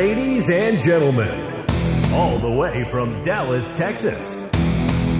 Ladies 0.00 0.48
and 0.48 0.80
gentlemen, 0.80 1.66
all 2.14 2.38
the 2.38 2.50
way 2.50 2.84
from 2.84 3.22
Dallas, 3.22 3.68
Texas, 3.68 4.46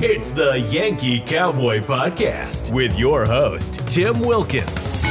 it's 0.02 0.32
the 0.32 0.58
Yankee 0.70 1.20
Cowboy 1.20 1.80
Podcast 1.80 2.72
with 2.72 2.98
your 2.98 3.26
host, 3.26 3.86
Tim 3.88 4.18
Wilkins, 4.20 5.04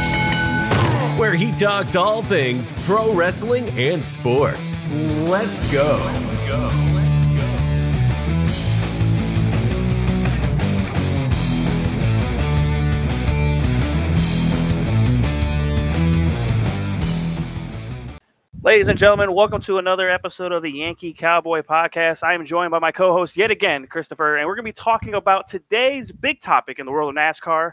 where 1.20 1.36
he 1.36 1.52
talks 1.52 1.96
all 1.96 2.24
things 2.24 2.72
pro 2.88 3.14
wrestling 3.14 3.70
and 3.78 4.04
sports. 4.04 4.88
Let's 5.28 5.72
go. 5.72 6.02
Let's 6.04 6.48
go. 6.48 6.99
Ladies 18.70 18.88
and 18.88 19.00
gentlemen, 19.00 19.34
welcome 19.34 19.62
to 19.62 19.80
another 19.80 20.12
episode 20.12 20.52
of 20.52 20.62
the 20.62 20.70
Yankee 20.70 21.12
Cowboy 21.12 21.64
Podcast. 21.64 22.22
I 22.22 22.36
am 22.36 22.46
joined 22.46 22.70
by 22.70 22.78
my 22.78 22.92
co 22.92 23.14
host 23.14 23.36
yet 23.36 23.50
again, 23.50 23.88
Christopher, 23.88 24.36
and 24.36 24.46
we're 24.46 24.54
going 24.54 24.64
to 24.64 24.70
be 24.70 24.74
talking 24.74 25.16
about 25.16 25.48
today's 25.48 26.12
big 26.12 26.40
topic 26.40 26.78
in 26.78 26.86
the 26.86 26.92
world 26.92 27.10
of 27.10 27.16
NASCAR 27.16 27.72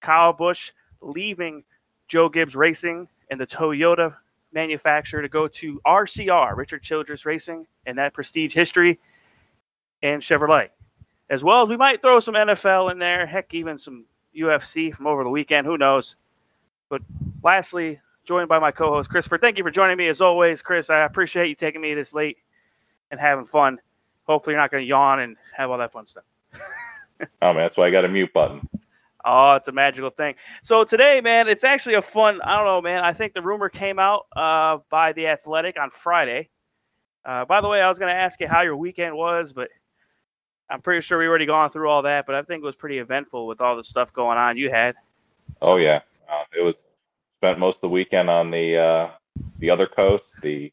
Kyle 0.00 0.32
Busch 0.32 0.70
leaving 1.00 1.64
Joe 2.06 2.28
Gibbs 2.28 2.54
Racing 2.54 3.08
and 3.32 3.40
the 3.40 3.48
Toyota 3.48 4.14
manufacturer 4.52 5.22
to 5.22 5.28
go 5.28 5.48
to 5.48 5.80
RCR, 5.84 6.56
Richard 6.56 6.84
Childress 6.84 7.26
Racing, 7.26 7.66
and 7.86 7.98
that 7.98 8.14
prestige 8.14 8.54
history, 8.54 9.00
and 10.04 10.22
Chevrolet. 10.22 10.68
As 11.30 11.42
well 11.42 11.64
as 11.64 11.68
we 11.68 11.76
might 11.76 12.00
throw 12.00 12.20
some 12.20 12.34
NFL 12.34 12.92
in 12.92 13.00
there, 13.00 13.26
heck, 13.26 13.52
even 13.54 13.76
some 13.76 14.04
UFC 14.38 14.94
from 14.94 15.08
over 15.08 15.24
the 15.24 15.30
weekend, 15.30 15.66
who 15.66 15.76
knows. 15.76 16.14
But 16.88 17.02
lastly, 17.42 17.98
joined 18.24 18.48
by 18.48 18.58
my 18.58 18.70
co-host 18.70 19.10
Christopher. 19.10 19.38
Thank 19.38 19.58
you 19.58 19.64
for 19.64 19.70
joining 19.70 19.96
me 19.96 20.08
as 20.08 20.20
always, 20.20 20.62
Chris. 20.62 20.90
I 20.90 21.04
appreciate 21.04 21.48
you 21.48 21.54
taking 21.54 21.80
me 21.80 21.94
this 21.94 22.14
late 22.14 22.38
and 23.10 23.20
having 23.20 23.46
fun. 23.46 23.78
Hopefully, 24.24 24.54
you're 24.54 24.60
not 24.60 24.70
going 24.70 24.82
to 24.82 24.88
yawn 24.88 25.20
and 25.20 25.36
have 25.56 25.70
all 25.70 25.78
that 25.78 25.92
fun 25.92 26.06
stuff. 26.06 26.24
oh 27.42 27.52
man, 27.52 27.56
that's 27.56 27.76
why 27.76 27.86
I 27.86 27.90
got 27.90 28.04
a 28.04 28.08
mute 28.08 28.32
button. 28.32 28.68
Oh, 29.24 29.54
it's 29.54 29.68
a 29.68 29.72
magical 29.72 30.10
thing. 30.10 30.34
So 30.62 30.84
today, 30.84 31.20
man, 31.20 31.48
it's 31.48 31.64
actually 31.64 31.94
a 31.94 32.02
fun. 32.02 32.40
I 32.42 32.56
don't 32.56 32.66
know, 32.66 32.80
man. 32.80 33.04
I 33.04 33.12
think 33.12 33.34
the 33.34 33.42
rumor 33.42 33.68
came 33.68 33.98
out 33.98 34.26
uh, 34.34 34.78
by 34.90 35.12
the 35.12 35.28
Athletic 35.28 35.78
on 35.78 35.90
Friday. 35.90 36.48
Uh, 37.24 37.44
by 37.44 37.60
the 37.60 37.68
way, 37.68 37.80
I 37.80 37.88
was 37.88 38.00
going 38.00 38.12
to 38.12 38.20
ask 38.20 38.40
you 38.40 38.48
how 38.48 38.62
your 38.62 38.76
weekend 38.76 39.14
was, 39.14 39.52
but 39.52 39.68
I'm 40.68 40.80
pretty 40.80 41.02
sure 41.02 41.18
we 41.18 41.26
already 41.26 41.46
gone 41.46 41.70
through 41.70 41.88
all 41.88 42.02
that. 42.02 42.26
But 42.26 42.34
I 42.34 42.42
think 42.42 42.62
it 42.62 42.66
was 42.66 42.74
pretty 42.74 42.98
eventful 42.98 43.46
with 43.46 43.60
all 43.60 43.76
the 43.76 43.84
stuff 43.84 44.12
going 44.12 44.38
on 44.38 44.56
you 44.56 44.70
had. 44.70 44.96
Oh 45.60 45.76
yeah, 45.76 46.00
uh, 46.28 46.42
it 46.56 46.62
was 46.62 46.76
spent 47.42 47.58
most 47.58 47.78
of 47.78 47.80
the 47.80 47.88
weekend 47.88 48.30
on 48.30 48.52
the 48.52 48.78
uh, 48.78 49.10
the 49.58 49.68
other 49.68 49.88
coast, 49.88 50.24
the 50.42 50.72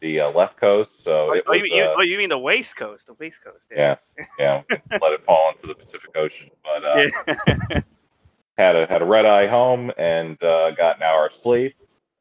the 0.00 0.20
uh, 0.20 0.30
left 0.32 0.58
coast. 0.58 1.02
So 1.02 1.30
oh, 1.30 1.32
it 1.32 1.44
oh, 1.46 1.52
was, 1.52 1.62
you, 1.64 1.82
uh, 1.82 1.94
oh, 1.96 2.02
you 2.02 2.18
mean 2.18 2.28
the 2.28 2.38
west 2.38 2.76
coast? 2.76 3.06
The 3.06 3.14
west 3.14 3.42
coast. 3.42 3.68
Yeah, 3.74 3.96
yeah. 4.38 4.62
yeah 4.68 4.78
let 5.00 5.12
it 5.12 5.24
fall 5.24 5.52
into 5.52 5.66
the 5.66 5.74
Pacific 5.74 6.10
Ocean. 6.14 6.50
But 6.62 6.84
uh, 6.84 7.08
yeah. 7.48 7.80
had 8.58 8.76
a 8.76 8.86
had 8.86 9.00
a 9.00 9.06
red 9.06 9.24
eye 9.24 9.46
home 9.46 9.90
and 9.96 10.40
uh, 10.42 10.72
got 10.72 10.96
an 10.96 11.04
hour 11.04 11.26
of 11.26 11.32
sleep. 11.32 11.74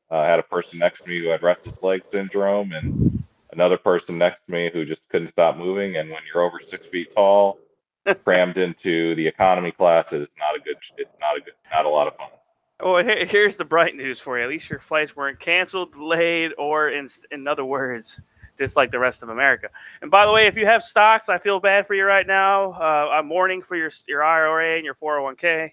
Uh, 0.10 0.24
had 0.24 0.40
a 0.40 0.44
person 0.44 0.80
next 0.80 1.04
to 1.04 1.10
me 1.10 1.20
who 1.20 1.28
had 1.28 1.44
restless 1.44 1.84
leg 1.84 2.04
syndrome, 2.10 2.72
and 2.72 3.22
another 3.52 3.78
person 3.78 4.18
next 4.18 4.46
to 4.46 4.52
me 4.54 4.70
who 4.72 4.86
just 4.86 5.02
couldn't 5.10 5.28
stop 5.28 5.58
moving. 5.58 5.98
And 5.98 6.10
when 6.10 6.22
you're 6.32 6.44
over 6.44 6.62
six 6.66 6.86
feet 6.86 7.14
tall, 7.14 7.60
crammed 8.24 8.58
into 8.58 9.14
the 9.16 9.28
economy 9.28 9.74
class, 9.74 10.14
it's 10.14 10.32
not 10.40 10.56
a 10.56 10.60
good. 10.60 10.78
It's 10.98 11.20
not 11.20 11.36
a 11.36 11.42
good. 11.42 11.54
Not 11.70 11.84
a 11.84 11.90
lot 11.90 12.08
of 12.08 12.16
fun. 12.16 12.30
Well, 12.80 13.04
here's 13.04 13.56
the 13.58 13.66
bright 13.66 13.96
news 13.96 14.20
for 14.20 14.38
you. 14.38 14.44
At 14.44 14.50
least 14.50 14.70
your 14.70 14.80
flights 14.80 15.16
weren't 15.16 15.40
canceled, 15.40 15.94
delayed, 15.94 16.52
or 16.58 16.90
in 16.90 17.08
in 17.32 17.48
other 17.48 17.64
words, 17.64 18.20
just 18.58 18.76
like 18.76 18.92
the 18.92 19.00
rest 19.00 19.24
of 19.24 19.30
America. 19.30 19.70
And 20.02 20.12
by 20.12 20.26
the 20.26 20.34
way, 20.34 20.48
if 20.48 20.56
you 20.58 20.66
have 20.66 20.84
stocks, 20.84 21.30
I 21.30 21.38
feel 21.38 21.60
bad 21.60 21.88
for 21.88 21.94
you 21.94 22.04
right 22.04 22.28
now. 22.28 22.74
Uh, 22.74 23.10
I'm 23.14 23.28
mourning 23.28 23.62
for 23.62 23.76
your 23.76 23.92
your 24.08 24.24
IRA 24.24 24.76
and 24.76 24.86
your 24.86 24.96
401k. 24.96 25.72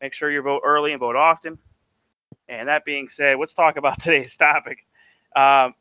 Make 0.00 0.14
sure 0.14 0.30
you 0.30 0.42
vote 0.42 0.62
early 0.64 0.92
and 0.92 1.00
vote 1.00 1.16
often. 1.16 1.58
And 2.48 2.68
that 2.68 2.84
being 2.84 3.08
said, 3.08 3.38
let's 3.38 3.54
talk 3.54 3.76
about 3.76 3.98
today's 4.02 4.36
topic. 4.36 4.86
Um, 5.34 5.74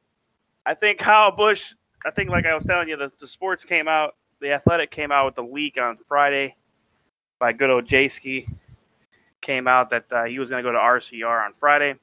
I 0.66 0.74
think 0.74 1.00
Kyle 1.00 1.36
Busch. 1.36 1.74
I 2.04 2.10
think, 2.10 2.32
like 2.32 2.48
I 2.48 2.56
was 2.56 2.66
telling 2.66 2.90
you, 2.90 2.98
the, 2.98 3.12
the 3.20 3.28
sports 3.28 3.64
came 3.64 3.88
out. 3.88 4.16
The 4.40 4.54
Athletic 4.54 4.90
came 4.90 5.12
out 5.12 5.26
with 5.26 5.36
the 5.36 5.44
leak 5.44 5.78
on 5.80 5.98
Friday 6.08 6.56
by 7.38 7.54
good 7.54 7.70
old 7.70 7.86
Jayski 7.86 8.48
came 9.42 9.68
out 9.68 9.90
that 9.90 10.06
uh, 10.12 10.24
he 10.26 10.40
was 10.40 10.50
going 10.50 10.64
to 10.64 10.68
go 10.68 10.74
to 10.74 10.80
RCR 10.80 11.46
on 11.46 11.54
Friday, 11.54 11.96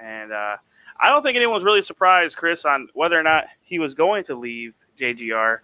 and 0.00 0.32
uh, 0.32 0.56
I 0.98 1.08
don't 1.08 1.22
think 1.22 1.36
anyone 1.36 1.54
was 1.54 1.64
really 1.64 1.82
surprised, 1.82 2.36
Chris, 2.36 2.64
on 2.64 2.88
whether 2.94 3.18
or 3.18 3.22
not 3.22 3.46
he 3.62 3.78
was 3.78 3.94
going 3.94 4.24
to 4.24 4.34
leave 4.34 4.74
JGR. 4.98 5.58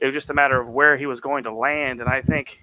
It 0.00 0.06
was 0.06 0.14
just 0.14 0.30
a 0.30 0.34
matter 0.34 0.60
of 0.60 0.68
where 0.68 0.96
he 0.96 1.06
was 1.06 1.20
going 1.20 1.44
to 1.44 1.52
land, 1.52 2.00
and 2.00 2.08
I 2.08 2.22
think 2.22 2.62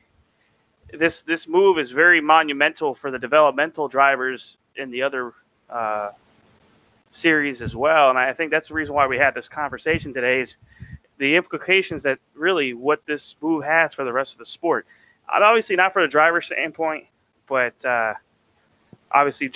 this 0.92 1.22
this 1.22 1.48
move 1.48 1.78
is 1.78 1.92
very 1.92 2.22
monumental 2.22 2.96
for 2.96 3.12
the 3.12 3.20
developmental 3.20 3.88
drivers 3.88 4.58
in 4.76 4.92
the 4.92 5.04
other 5.04 5.34
uh, 5.70 6.10
series 7.12 7.62
as 7.62 7.76
well. 7.76 8.10
And 8.10 8.18
I 8.18 8.34
think 8.34 8.52
that's 8.52 8.70
the 8.70 8.74
reason 8.74 8.96
why 8.96 9.08
we 9.08 9.18
had 9.18 9.34
this 9.34 9.48
conversation 9.48 10.14
today 10.14 10.42
is 10.42 10.56
the 11.18 11.36
implications 11.36 12.04
that 12.04 12.20
really 12.34 12.74
what 12.74 13.06
this 13.06 13.36
move 13.42 13.64
has 13.64 13.94
for 13.94 14.04
the 14.04 14.14
rest 14.14 14.34
of 14.34 14.40
the 14.40 14.46
sport. 14.46 14.86
Obviously, 15.32 15.76
not 15.76 15.94
for 15.94 16.02
the 16.02 16.08
driver's 16.08 16.48
standpoint, 16.48 17.06
but 17.50 17.84
uh, 17.84 18.14
obviously, 19.12 19.52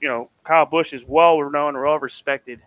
you 0.00 0.08
know, 0.08 0.28
Kyle 0.44 0.66
Busch 0.66 0.92
is 0.92 1.04
well 1.04 1.38
known, 1.50 1.80
well 1.80 1.98
respected 1.98 2.60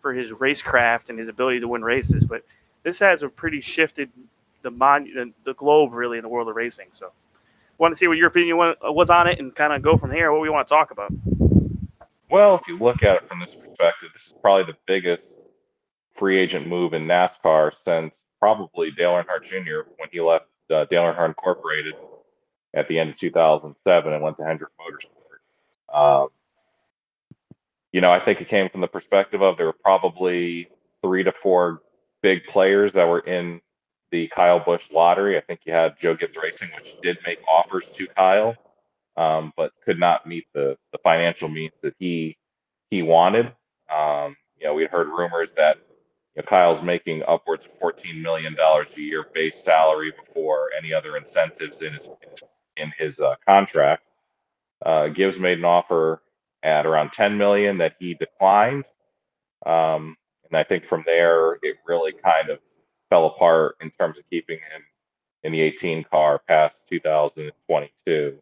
for 0.00 0.12
his 0.12 0.32
racecraft 0.32 1.10
and 1.10 1.18
his 1.18 1.28
ability 1.28 1.60
to 1.60 1.68
win 1.68 1.82
races. 1.84 2.24
But 2.24 2.42
this 2.82 2.98
has 2.98 3.22
a 3.22 3.28
pretty 3.28 3.60
shifted 3.60 4.10
the 4.62 4.70
mon- 4.70 5.34
the 5.44 5.54
globe 5.54 5.92
really 5.92 6.18
in 6.18 6.22
the 6.22 6.28
world 6.28 6.48
of 6.48 6.56
racing. 6.56 6.88
So, 6.92 7.12
want 7.78 7.92
to 7.92 7.98
see 7.98 8.08
what 8.08 8.16
your 8.16 8.28
opinion 8.28 8.56
was 8.56 9.10
on 9.10 9.28
it 9.28 9.38
and 9.38 9.54
kind 9.54 9.72
of 9.72 9.82
go 9.82 9.96
from 9.96 10.10
here. 10.10 10.32
What 10.32 10.40
we 10.40 10.50
want 10.50 10.66
to 10.66 10.74
talk 10.74 10.90
about. 10.90 11.12
Well, 12.30 12.54
if 12.54 12.62
you 12.66 12.78
look 12.78 13.02
at 13.02 13.16
it 13.16 13.28
from 13.28 13.40
this 13.40 13.54
perspective, 13.54 14.08
this 14.14 14.26
is 14.28 14.34
probably 14.40 14.72
the 14.72 14.78
biggest 14.86 15.34
free 16.16 16.38
agent 16.38 16.66
move 16.66 16.94
in 16.94 17.06
NASCAR 17.06 17.72
since 17.84 18.14
probably 18.38 18.90
Dale 18.90 19.10
Earnhardt 19.10 19.44
Jr. 19.44 19.90
when 19.98 20.08
he 20.10 20.20
left 20.20 20.46
uh, 20.70 20.86
Dale 20.86 21.02
Earnhardt 21.02 21.28
Incorporated 21.28 21.94
at 22.74 22.88
the 22.88 22.98
end 22.98 23.10
of 23.10 23.18
2007 23.18 24.12
and 24.12 24.22
went 24.22 24.36
to 24.38 24.44
Hendrick 24.44 24.70
Motorsport. 24.80 26.22
Um, 26.22 26.28
you 27.92 28.00
know, 28.00 28.10
I 28.10 28.20
think 28.20 28.40
it 28.40 28.48
came 28.48 28.68
from 28.70 28.80
the 28.80 28.86
perspective 28.86 29.42
of 29.42 29.56
there 29.56 29.66
were 29.66 29.72
probably 29.74 30.68
three 31.02 31.24
to 31.24 31.32
four 31.32 31.82
big 32.22 32.46
players 32.46 32.92
that 32.92 33.06
were 33.06 33.20
in 33.20 33.60
the 34.10 34.28
Kyle 34.28 34.60
Busch 34.60 34.82
lottery. 34.90 35.36
I 35.36 35.40
think 35.40 35.60
you 35.64 35.72
had 35.72 35.98
Joe 36.00 36.14
Gibbs 36.14 36.36
Racing, 36.40 36.68
which 36.76 36.94
did 37.02 37.18
make 37.26 37.38
offers 37.46 37.84
to 37.96 38.06
Kyle, 38.06 38.56
um, 39.16 39.52
but 39.56 39.72
could 39.84 39.98
not 39.98 40.26
meet 40.26 40.46
the 40.54 40.76
the 40.92 40.98
financial 40.98 41.48
means 41.48 41.72
that 41.82 41.94
he 41.98 42.36
he 42.90 43.02
wanted. 43.02 43.52
Um, 43.94 44.36
you 44.58 44.66
know, 44.66 44.74
we 44.74 44.82
had 44.82 44.90
heard 44.90 45.08
rumors 45.08 45.48
that 45.56 45.78
you 46.34 46.42
know, 46.42 46.46
Kyle's 46.48 46.82
making 46.82 47.22
upwards 47.28 47.66
of 47.66 47.78
$14 47.80 48.22
million 48.22 48.56
a 48.58 49.00
year 49.00 49.26
base 49.34 49.62
salary 49.62 50.12
before 50.24 50.70
any 50.76 50.94
other 50.94 51.16
incentives 51.16 51.82
in 51.82 51.92
his, 51.92 52.04
in 52.04 52.30
his 52.30 52.42
uh, 53.22 53.34
contract. 53.46 54.04
Uh, 54.84 55.08
Gibbs 55.08 55.38
made 55.38 55.58
an 55.58 55.64
offer 55.64 56.22
at 56.62 56.86
around 56.86 57.12
10 57.12 57.36
million 57.36 57.78
that 57.78 57.96
he 57.98 58.14
declined. 58.14 58.84
Um, 59.66 60.16
and 60.50 60.56
I 60.56 60.64
think 60.64 60.86
from 60.86 61.02
there, 61.06 61.54
it 61.62 61.76
really 61.86 62.12
kind 62.12 62.50
of 62.50 62.58
fell 63.10 63.26
apart 63.26 63.76
in 63.80 63.90
terms 63.90 64.18
of 64.18 64.24
keeping 64.30 64.56
him 64.56 64.82
in 65.44 65.52
the 65.52 65.60
18 65.60 66.04
car 66.04 66.40
past 66.48 66.76
2022. 66.90 68.38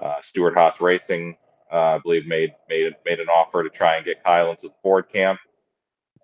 Uh, 0.00 0.14
Stewart 0.22 0.54
Haas 0.54 0.80
Racing, 0.80 1.36
uh, 1.72 1.96
I 1.96 1.98
believe, 1.98 2.26
made 2.26 2.54
made 2.68 2.94
made 3.04 3.20
an 3.20 3.28
offer 3.28 3.62
to 3.62 3.68
try 3.68 3.96
and 3.96 4.04
get 4.04 4.24
Kyle 4.24 4.50
into 4.50 4.68
the 4.68 4.74
Ford 4.82 5.06
camp, 5.12 5.40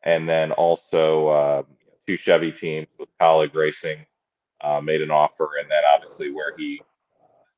and 0.03 0.29
then 0.29 0.53
also 0.53 1.29
uh, 1.29 1.63
two 2.07 2.17
Chevy 2.17 2.53
teams 2.53 2.87
with 2.99 3.09
Kaulig 3.21 3.55
Racing 3.55 4.07
uh, 4.63 4.81
made 4.81 5.03
an 5.03 5.11
offer, 5.11 5.51
and 5.61 5.71
then 5.71 5.83
obviously 5.95 6.31
where 6.31 6.57
he 6.57 6.81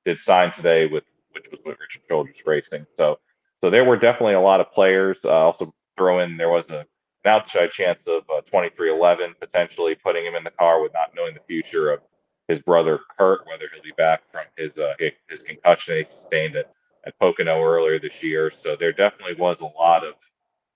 did 0.05 0.19
sign 0.19 0.53
today 0.53 0.87
with 0.87 1.05
which 1.33 1.45
was 1.51 1.61
with 1.65 1.79
Richard 1.79 2.03
Childress 2.09 2.47
Racing. 2.47 2.87
So 2.99 3.19
so 3.63 3.71
there 3.71 3.85
were 3.85 3.97
definitely 3.97 4.35
a 4.35 4.41
lot 4.41 4.61
of 4.61 4.73
players. 4.73 5.19
Uh, 5.25 5.31
also 5.31 5.75
throw 5.97 6.21
in 6.21 6.37
there 6.37 6.49
was 6.49 6.71
a 6.71 6.87
an 7.25 7.31
outside 7.31 7.71
chance 7.71 7.99
of 8.07 8.23
uh, 8.31 8.41
23XI 8.53 9.39
potentially 9.41 9.95
putting 9.95 10.25
him 10.25 10.35
in 10.35 10.45
the 10.45 10.51
car 10.51 10.81
with 10.81 10.93
not 10.93 11.11
knowing 11.17 11.35
the 11.35 11.41
future 11.47 11.91
of 11.91 12.01
his 12.47 12.61
brother 12.61 13.01
Kurt, 13.19 13.47
whether 13.47 13.69
he'll 13.73 13.83
be 13.83 13.93
back 13.97 14.23
from 14.33 14.45
his 14.57 14.77
uh, 14.79 14.95
his 15.29 15.41
concussion 15.41 15.99
he 15.99 16.05
sustained 16.05 16.57
at, 16.57 16.73
at 17.05 17.19
Pocono 17.19 17.63
earlier 17.63 17.99
this 17.99 18.23
year. 18.23 18.51
So 18.51 18.77
there 18.77 18.93
definitely 18.93 19.35
was 19.35 19.59
a 19.61 19.67
lot 19.79 20.05
of 20.05 20.15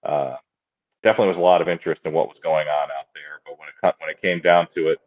uh, 0.02 0.36
definitely 1.02 1.28
was 1.28 1.38
a 1.38 1.40
lot 1.40 1.62
of 1.62 1.68
interest 1.68 2.02
in 2.04 2.12
what 2.12 2.28
was 2.28 2.38
going 2.38 2.68
on 2.68 2.88
out 2.90 3.06
there. 3.14 3.40
But 3.46 3.58
when 3.58 3.68
it 3.68 3.94
when 3.98 4.10
it 4.10 4.20
came 4.20 4.40
down 4.40 4.68
to 4.74 4.88
it, 4.88 4.98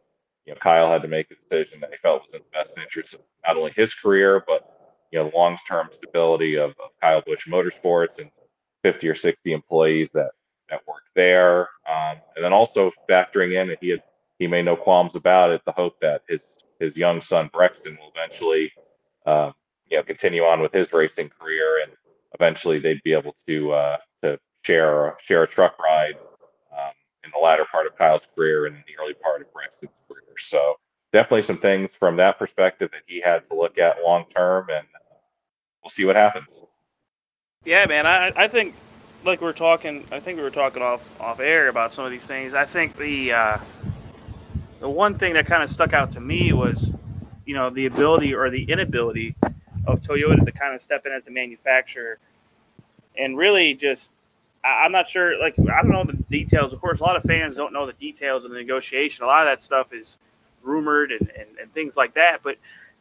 you 0.46 0.54
know, 0.54 0.60
Kyle 0.62 0.92
had 0.92 1.02
to 1.02 1.08
make 1.08 1.28
a 1.32 1.36
decision 1.36 1.80
that 1.82 1.90
he 1.92 1.98
felt 1.98 2.22
was 2.22 2.36
in 2.36 2.42
the 2.42 2.58
best 2.58 2.78
interest 2.78 3.14
of 3.16 3.22
not 3.46 3.58
only 3.58 3.72
his 3.76 3.94
career, 3.94 4.44
but 4.46 4.72
you 5.12 5.20
know, 5.20 5.30
the 5.30 5.36
long-term 5.36 5.90
stability 5.94 6.56
of, 6.56 6.72
of 6.72 6.92
Kyle 7.02 7.22
Busch 7.26 7.48
Motorsports 7.48 8.20
and 8.20 8.30
50 8.84 9.08
or 9.08 9.16
60 9.16 9.54
employees 9.54 10.10
that 10.14 10.32
that 10.70 10.82
worked 10.88 11.10
there, 11.16 11.70
um, 11.88 12.18
and 12.36 12.44
then 12.44 12.54
also 12.54 12.92
factoring 13.10 13.60
in 13.60 13.68
that 13.68 13.78
he 13.82 13.90
had 13.90 14.04
he 14.40 14.48
made 14.48 14.66
no 14.66 14.76
qualms 14.76 15.16
about 15.16 15.52
it. 15.52 15.62
The 15.66 15.72
hope 15.72 15.96
that 16.02 16.22
his 16.28 16.42
his 16.80 16.98
young 16.98 17.22
son 17.22 17.50
Brexton 17.54 17.98
will 18.00 18.12
eventually, 18.16 18.72
uh, 19.26 19.52
you 19.90 19.98
know, 19.98 20.04
continue 20.04 20.44
on 20.44 20.60
with 20.62 20.74
his 20.74 20.92
racing 20.92 21.30
career, 21.30 21.84
and 21.84 21.92
eventually 22.34 22.80
they'd 22.80 23.02
be 23.04 23.14
able 23.14 23.36
to 23.48 23.72
uh, 23.72 23.98
to 24.24 24.40
share 24.64 25.16
share 25.22 25.44
a 25.44 25.48
truck 25.48 25.78
ride 25.80 26.16
um, 26.72 26.92
in 27.24 27.32
the 27.32 27.44
latter 27.44 27.66
part 27.72 27.88
of 27.88 27.96
Kyle's 27.98 28.28
career 28.36 28.66
and 28.66 28.76
in 28.76 28.84
the 28.88 29.02
early 29.02 29.14
part 29.14 29.42
of 29.42 29.54
Brexton's. 29.54 29.92
So 30.40 30.76
definitely 31.14 31.44
some 31.44 31.58
things 31.58 31.92
from 32.00 32.18
that 32.18 32.38
perspective 32.40 32.92
that 32.92 33.02
he 33.08 33.22
had 33.22 33.48
to 33.50 33.56
look 33.56 33.78
at 33.78 33.98
long 34.04 34.26
term, 34.36 34.70
and 34.70 34.86
we'll 35.84 35.90
see 35.90 36.06
what 36.06 36.16
happens. 36.16 36.48
Yeah, 37.64 37.86
man. 37.86 38.06
I 38.06 38.32
I 38.36 38.48
think 38.48 38.76
like 39.24 39.42
we 39.42 39.48
are 39.48 39.54
talking. 39.54 40.06
I 40.12 40.20
think 40.20 40.38
we 40.38 40.44
were 40.44 40.52
talking 40.52 40.82
off 40.84 41.02
off 41.20 41.40
air 41.40 41.68
about 41.70 41.94
some 41.94 42.06
of 42.06 42.12
these 42.12 42.26
things. 42.26 42.54
I 42.54 42.66
think 42.66 42.98
the 42.98 43.34
uh, 43.34 43.58
the 44.80 44.90
one 44.90 45.18
thing 45.18 45.34
that 45.34 45.48
kind 45.48 45.64
of 45.64 45.72
stuck 45.72 45.94
out 45.94 46.12
to 46.12 46.20
me 46.20 46.54
was, 46.54 46.94
you 47.46 47.56
know, 47.56 47.70
the 47.70 47.86
ability 47.88 48.34
or 48.36 48.50
the 48.50 48.64
inability 48.64 49.36
of 49.88 50.02
Toyota 50.02 50.46
to 50.46 50.52
kind 50.52 50.76
of 50.76 50.82
step 50.82 51.06
in 51.06 51.12
as 51.12 51.24
the 51.24 51.32
manufacturer 51.32 52.20
and 53.18 53.38
really 53.38 53.74
just 53.74 54.12
I'm 54.66 54.92
not 54.92 55.08
sure. 55.08 55.40
Like 55.40 55.56
I 55.60 55.82
don't 55.82 55.92
know 55.92 56.04
the 56.04 56.14
details. 56.30 56.74
Of 56.74 56.82
course, 56.82 57.00
a 57.00 57.04
lot 57.04 57.16
of 57.16 57.24
fans 57.24 57.56
don't 57.56 57.74
know 57.74 57.86
the 57.86 57.94
details 57.94 58.46
of 58.46 58.52
the 58.52 58.58
negotiation. 58.58 59.24
A 59.24 59.28
lot 59.28 59.48
of 59.48 59.52
that 59.52 59.64
stuff 59.64 59.94
is 59.94 60.18
rumored 60.64 61.12
and, 61.12 61.30
and, 61.38 61.58
and 61.62 61.74
things 61.74 61.96
like 61.96 62.16
that. 62.16 62.40
But 62.44 62.58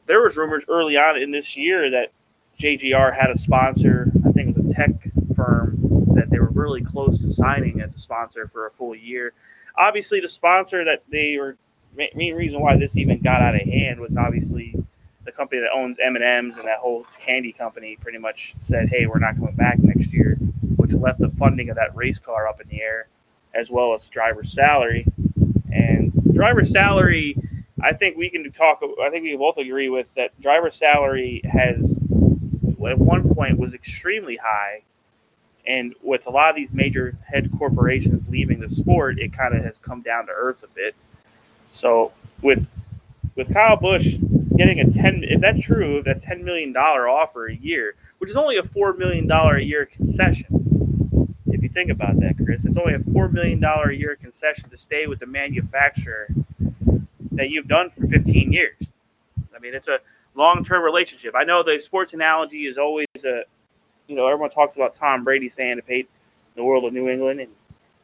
there 0.06 0.22
was 0.22 0.36
rumors 0.36 0.64
early 0.68 0.96
on 0.96 1.16
in 1.16 1.30
this 1.30 1.56
year 1.56 1.90
that 1.90 2.12
JGR 2.60 3.14
had 3.14 3.30
a 3.30 3.38
sponsor. 3.38 4.10
I 4.26 4.32
think 4.32 4.56
it 4.56 4.62
was 4.62 4.72
a 4.72 4.74
tech 4.74 4.90
firm 5.34 5.76
that 6.14 6.30
they 6.30 6.38
were 6.38 6.50
really 6.50 6.82
close 6.82 7.20
to 7.22 7.32
signing 7.32 7.80
as 7.80 7.94
a 7.94 7.98
sponsor 7.98 8.48
for 8.48 8.66
a 8.66 8.70
full 8.72 8.94
year. 8.94 9.32
Obviously, 9.76 10.20
the 10.20 10.28
sponsor 10.28 10.84
that 10.84 11.02
they 11.10 11.36
were 11.38 11.56
main 11.96 12.34
reason 12.34 12.60
why 12.60 12.76
this 12.76 12.96
even 12.96 13.20
got 13.20 13.40
out 13.40 13.54
of 13.54 13.62
hand 13.62 14.00
was 14.00 14.16
obviously 14.16 14.74
the 15.24 15.32
company 15.32 15.60
that 15.60 15.70
owns 15.72 15.96
M 16.04 16.16
and 16.16 16.24
M's 16.24 16.58
and 16.58 16.66
that 16.66 16.78
whole 16.78 17.06
candy 17.20 17.52
company 17.52 17.96
pretty 18.00 18.18
much 18.18 18.54
said, 18.60 18.88
"Hey, 18.88 19.06
we're 19.06 19.18
not 19.18 19.36
coming 19.36 19.54
back 19.54 19.78
next 19.78 20.12
year," 20.12 20.36
which 20.84 20.92
left 20.92 21.18
the 21.18 21.30
funding 21.30 21.70
of 21.70 21.76
that 21.76 21.96
race 21.96 22.18
car 22.18 22.46
up 22.46 22.60
in 22.60 22.68
the 22.68 22.82
air, 22.82 23.06
as 23.54 23.70
well 23.70 23.94
as 23.94 24.06
driver's 24.10 24.52
salary. 24.52 25.06
And 25.72 26.12
driver's 26.34 26.70
salary, 26.70 27.36
I 27.82 27.94
think 27.94 28.18
we 28.18 28.28
can 28.28 28.52
talk. 28.52 28.82
I 29.02 29.08
think 29.08 29.24
we 29.24 29.34
both 29.34 29.56
agree 29.56 29.88
with 29.88 30.12
that. 30.16 30.38
Driver 30.42 30.70
salary 30.70 31.40
has, 31.44 31.96
at 31.96 32.98
one 32.98 33.34
point, 33.34 33.58
was 33.58 33.72
extremely 33.72 34.36
high, 34.36 34.82
and 35.66 35.94
with 36.02 36.26
a 36.26 36.30
lot 36.30 36.50
of 36.50 36.56
these 36.56 36.70
major 36.70 37.16
head 37.26 37.50
corporations 37.58 38.28
leaving 38.28 38.60
the 38.60 38.68
sport, 38.68 39.18
it 39.18 39.32
kind 39.32 39.56
of 39.56 39.64
has 39.64 39.78
come 39.78 40.02
down 40.02 40.26
to 40.26 40.32
earth 40.32 40.62
a 40.64 40.68
bit. 40.68 40.94
So 41.72 42.12
with 42.42 42.66
with 43.36 43.52
Kyle 43.54 43.76
Busch 43.76 44.16
getting 44.56 44.80
a 44.80 44.92
ten, 44.92 45.24
if 45.24 45.40
that's 45.40 45.62
true, 45.62 46.02
that 46.04 46.20
ten 46.20 46.44
million 46.44 46.74
dollar 46.74 47.08
offer 47.08 47.46
a 47.46 47.54
year, 47.54 47.94
which 48.18 48.28
is 48.28 48.36
only 48.36 48.58
a 48.58 48.62
four 48.62 48.92
million 48.92 49.26
dollar 49.26 49.56
a 49.56 49.62
year 49.62 49.86
concession. 49.86 50.73
Think 51.74 51.90
about 51.90 52.18
that, 52.20 52.36
Chris, 52.44 52.64
it's 52.64 52.76
only 52.76 52.94
a 52.94 53.00
four 53.00 53.28
million 53.28 53.60
dollar 53.60 53.90
a 53.90 53.96
year 53.96 54.16
concession 54.16 54.70
to 54.70 54.78
stay 54.78 55.06
with 55.06 55.18
the 55.18 55.26
manufacturer 55.26 56.28
that 57.32 57.50
you've 57.50 57.66
done 57.66 57.90
for 57.90 58.06
15 58.06 58.52
years. 58.52 58.76
I 59.54 59.58
mean, 59.58 59.74
it's 59.74 59.88
a 59.88 59.98
long-term 60.36 60.82
relationship. 60.82 61.34
I 61.36 61.44
know 61.44 61.62
the 61.62 61.78
sports 61.80 62.14
analogy 62.14 62.66
is 62.66 62.78
always 62.78 63.06
a, 63.24 63.42
you 64.06 64.14
know, 64.14 64.26
everyone 64.26 64.50
talks 64.50 64.76
about 64.76 64.94
Tom 64.94 65.24
Brady 65.24 65.48
staying 65.48 65.76
to 65.76 65.82
pay 65.82 66.06
the 66.54 66.62
world 66.62 66.84
of 66.84 66.92
New 66.92 67.08
England, 67.08 67.40
and 67.40 67.50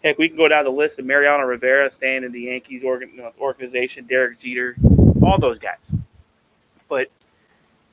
Heck, 0.03 0.17
we 0.17 0.29
can 0.29 0.37
go 0.39 0.49
down 0.49 0.65
the 0.65 0.71
list 0.71 0.99
of 0.99 1.05
Mariano 1.05 1.45
Rivera 1.45 1.91
staying 1.91 2.25
in 2.25 2.33
the 2.33 2.41
Yankees 2.41 2.85
organ, 2.85 3.21
uh, 3.23 3.31
organization, 3.39 4.07
Derek 4.07 4.39
Jeter, 4.39 4.75
all 5.23 5.39
those 5.39 5.59
guys. 5.59 5.95
But 6.89 7.11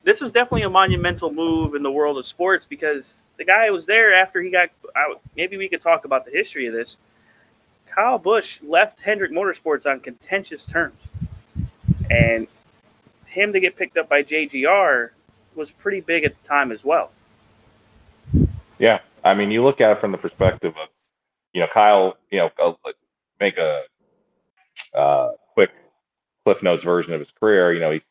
this 0.08 0.22
was 0.22 0.32
definitely 0.32 0.62
a 0.62 0.70
monumental 0.70 1.34
move 1.34 1.76
in 1.76 1.84
the 1.84 1.92
world 1.92 2.18
of 2.18 2.26
sports 2.26 2.66
because 2.66 3.24
the 3.36 3.44
guy 3.44 3.70
was 3.72 3.86
there 3.86 4.14
after 4.14 4.42
he 4.42 4.50
got 4.50 4.70
out. 4.96 5.20
Maybe 5.36 5.58
we 5.58 5.68
could 5.68 5.82
talk 5.82 6.06
about 6.06 6.24
the 6.24 6.32
history 6.32 6.66
of 6.66 6.74
this. 6.74 6.96
Kyle 7.94 8.18
Busch 8.18 8.62
left 8.62 9.02
Hendrick 9.02 9.34
Motorsports 9.34 9.86
on 9.86 10.00
contentious 10.00 10.66
terms. 10.66 11.10
And 12.10 12.48
him 13.26 13.52
to 13.52 13.60
get 13.60 13.76
picked 13.76 13.98
up 13.98 14.08
by 14.08 14.24
JGR 14.24 15.10
was 15.56 15.72
pretty 15.72 16.00
big 16.00 16.24
at 16.24 16.42
the 16.42 16.48
time 16.48 16.72
as 16.72 16.86
well. 16.86 17.12
Yeah. 18.80 19.00
I 19.26 19.34
mean, 19.34 19.52
you 19.52 19.62
look 19.62 19.82
at 19.82 19.98
it 19.98 20.00
from 20.00 20.14
the 20.14 20.18
perspective 20.18 20.74
of 20.82 20.88
you 21.52 21.60
know, 21.60 21.68
Kyle, 21.74 22.16
you 22.32 22.40
know, 22.40 22.78
make 23.42 23.58
a 23.58 23.82
uh, 24.94 25.32
quick 25.54 25.72
Cliff 26.46 26.64
Notes 26.64 26.84
version 26.84 27.14
of 27.14 27.20
his 27.20 27.32
career. 27.32 27.74
You 27.74 27.82
know, 27.82 27.92
he, 27.92 28.02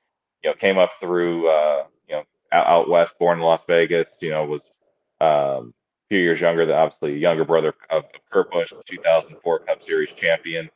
you 0.47 0.53
know, 0.53 0.57
came 0.57 0.79
up 0.79 0.93
through, 1.01 1.49
uh, 1.49 1.87
you 2.09 2.15
know, 2.15 2.23
out, 2.53 2.67
out, 2.69 2.89
west, 2.89 3.19
born 3.19 3.39
in 3.39 3.45
Las 3.45 3.63
Vegas. 3.67 4.07
You 4.21 4.31
know, 4.31 4.45
was 4.45 4.63
um, 5.21 5.75
a 6.05 6.09
few 6.09 6.21
years 6.21 6.41
younger 6.41 6.65
than 6.65 6.77
obviously 6.77 7.19
younger 7.19 7.45
brother 7.45 7.75
of, 7.91 8.05
Kurt 8.31 8.53
Busch, 8.53 8.71
the 8.71 8.81
2004 8.87 9.59
Cup 9.61 9.83
Series 9.83 10.13
champion. 10.13 10.71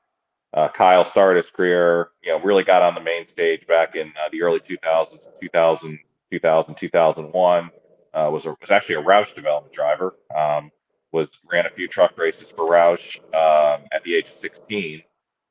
Uh, 0.52 0.66
Kyle 0.66 1.04
started 1.04 1.44
his 1.44 1.52
career, 1.52 2.08
you 2.24 2.32
know, 2.32 2.40
really 2.40 2.64
got 2.64 2.82
on 2.82 2.96
the 2.96 3.00
main 3.00 3.28
stage 3.28 3.64
back 3.68 3.94
in 3.94 4.08
uh, 4.08 4.28
the 4.32 4.42
early 4.42 4.58
2000s, 4.58 5.24
2000, 5.40 5.98
2000, 6.32 6.74
2001. 6.74 7.70
Uh, 8.12 8.28
was 8.32 8.46
a, 8.46 8.56
was 8.60 8.72
actually 8.72 8.96
a 8.96 9.02
Roush 9.02 9.32
development 9.36 9.72
driver. 9.72 10.16
Um, 10.36 10.72
was 11.12 11.28
ran 11.48 11.66
a 11.66 11.70
few 11.70 11.86
truck 11.86 12.18
races 12.18 12.50
for 12.50 12.68
Roush 12.68 13.18
um, 13.34 13.84
at 13.92 14.02
the 14.02 14.16
age 14.16 14.26
of 14.26 14.34
16, 14.34 15.02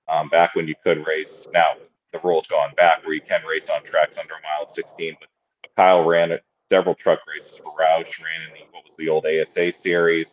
um, 0.09 0.27
back 0.27 0.55
when 0.55 0.67
you 0.67 0.75
could 0.83 1.07
race. 1.07 1.47
Now 1.53 1.75
the 2.11 2.19
rules 2.23 2.47
gone 2.47 2.73
back 2.75 3.05
where 3.05 3.13
you 3.13 3.21
can 3.21 3.43
race 3.45 3.69
on 3.69 3.83
tracks 3.83 4.17
under 4.17 4.33
a 4.33 4.41
mile 4.41 4.67
at 4.67 4.75
16, 4.75 5.15
but, 5.19 5.29
Kyle 5.75 6.03
ran 6.03 6.37
several 6.69 6.93
truck 6.93 7.19
races 7.25 7.57
for 7.57 7.71
Roush, 7.71 8.21
ran 8.21 8.41
in 8.47 8.53
the, 8.53 8.59
what 8.71 8.83
was 8.83 8.91
the 8.97 9.07
old 9.07 9.25
ASA 9.25 9.71
series. 9.81 10.27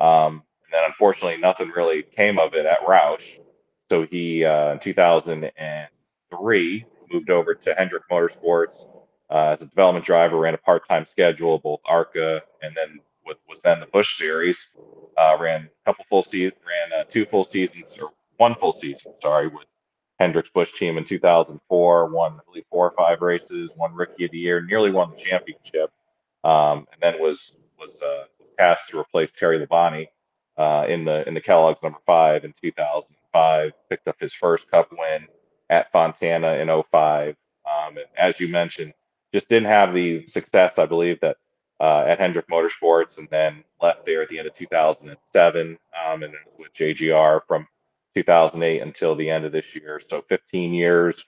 Um, 0.00 0.42
and 0.64 0.72
then 0.72 0.82
unfortunately, 0.86 1.38
nothing 1.38 1.72
really 1.74 2.02
came 2.02 2.38
of 2.38 2.52
it 2.52 2.66
at 2.66 2.80
Roush. 2.80 3.38
So 3.88 4.06
he, 4.06 4.44
uh, 4.44 4.72
in 4.72 4.80
2003, 4.80 6.84
moved 7.10 7.30
over 7.30 7.54
to 7.54 7.74
Hendrick 7.74 8.02
Motorsports 8.10 8.86
uh, 9.30 9.54
as 9.54 9.62
a 9.62 9.66
development 9.66 10.04
driver, 10.04 10.38
ran 10.38 10.52
a 10.54 10.58
part 10.58 10.86
time 10.86 11.06
schedule, 11.06 11.58
both 11.58 11.80
ARCA 11.86 12.42
and 12.60 12.76
then 12.76 13.00
with 13.24 13.38
was 13.48 13.60
then 13.64 13.80
the 13.80 13.86
Busch 13.86 14.18
Series. 14.18 14.68
Uh, 15.16 15.38
ran 15.38 15.62
a 15.62 15.68
couple 15.84 16.04
full 16.08 16.22
seasons, 16.22 16.60
ran 16.66 17.00
uh, 17.00 17.04
two 17.04 17.24
full 17.26 17.44
seasons 17.44 17.86
or 18.00 18.10
one 18.36 18.54
full 18.56 18.72
season, 18.72 19.12
sorry, 19.22 19.48
with 19.48 19.66
Hendrick's 20.22 20.50
Busch 20.50 20.72
team 20.72 20.98
in 20.98 21.04
2004. 21.04 22.06
Won 22.06 22.34
I 22.34 22.44
believe 22.46 22.64
four 22.70 22.88
or 22.88 22.94
five 22.96 23.20
races, 23.20 23.70
won 23.76 23.92
Rookie 23.94 24.26
of 24.26 24.30
the 24.30 24.38
Year, 24.38 24.60
nearly 24.62 24.90
won 24.92 25.10
the 25.10 25.16
championship, 25.16 25.90
um, 26.44 26.86
and 26.92 27.00
then 27.00 27.20
was 27.20 27.56
was 27.78 28.00
uh, 28.00 28.24
cast 28.56 28.88
to 28.90 29.00
replace 29.00 29.30
Terry 29.36 29.58
Labonte 29.58 30.06
uh, 30.56 30.86
in 30.88 31.04
the 31.04 31.26
in 31.26 31.34
the 31.34 31.40
Kellogg's 31.40 31.82
number 31.82 31.98
five 32.06 32.44
in 32.44 32.54
2005. 32.62 33.72
Picked 33.90 34.06
up 34.06 34.16
his 34.20 34.32
first 34.32 34.70
Cup 34.70 34.90
win 34.92 35.26
at 35.70 35.90
Fontana 35.90 36.52
in 36.54 36.68
05. 36.68 37.34
Um, 37.66 37.96
and 37.96 38.06
as 38.16 38.38
you 38.38 38.46
mentioned, 38.46 38.92
just 39.34 39.48
didn't 39.48 39.68
have 39.68 39.92
the 39.92 40.26
success 40.28 40.78
I 40.78 40.86
believe 40.86 41.18
that 41.20 41.36
uh, 41.80 42.04
at 42.06 42.20
Hendrick 42.20 42.46
Motorsports 42.48 43.18
and 43.18 43.26
then 43.30 43.64
left 43.80 44.06
there 44.06 44.22
at 44.22 44.28
the 44.28 44.38
end 44.38 44.46
of 44.46 44.54
2007 44.54 45.78
um, 46.06 46.22
and 46.22 46.34
with 46.58 46.72
JGR 46.74 47.40
from 47.48 47.66
2008 48.14 48.80
until 48.80 49.14
the 49.14 49.30
end 49.30 49.44
of 49.44 49.52
this 49.52 49.74
year. 49.74 50.00
So 50.08 50.22
15 50.22 50.74
years, 50.74 51.24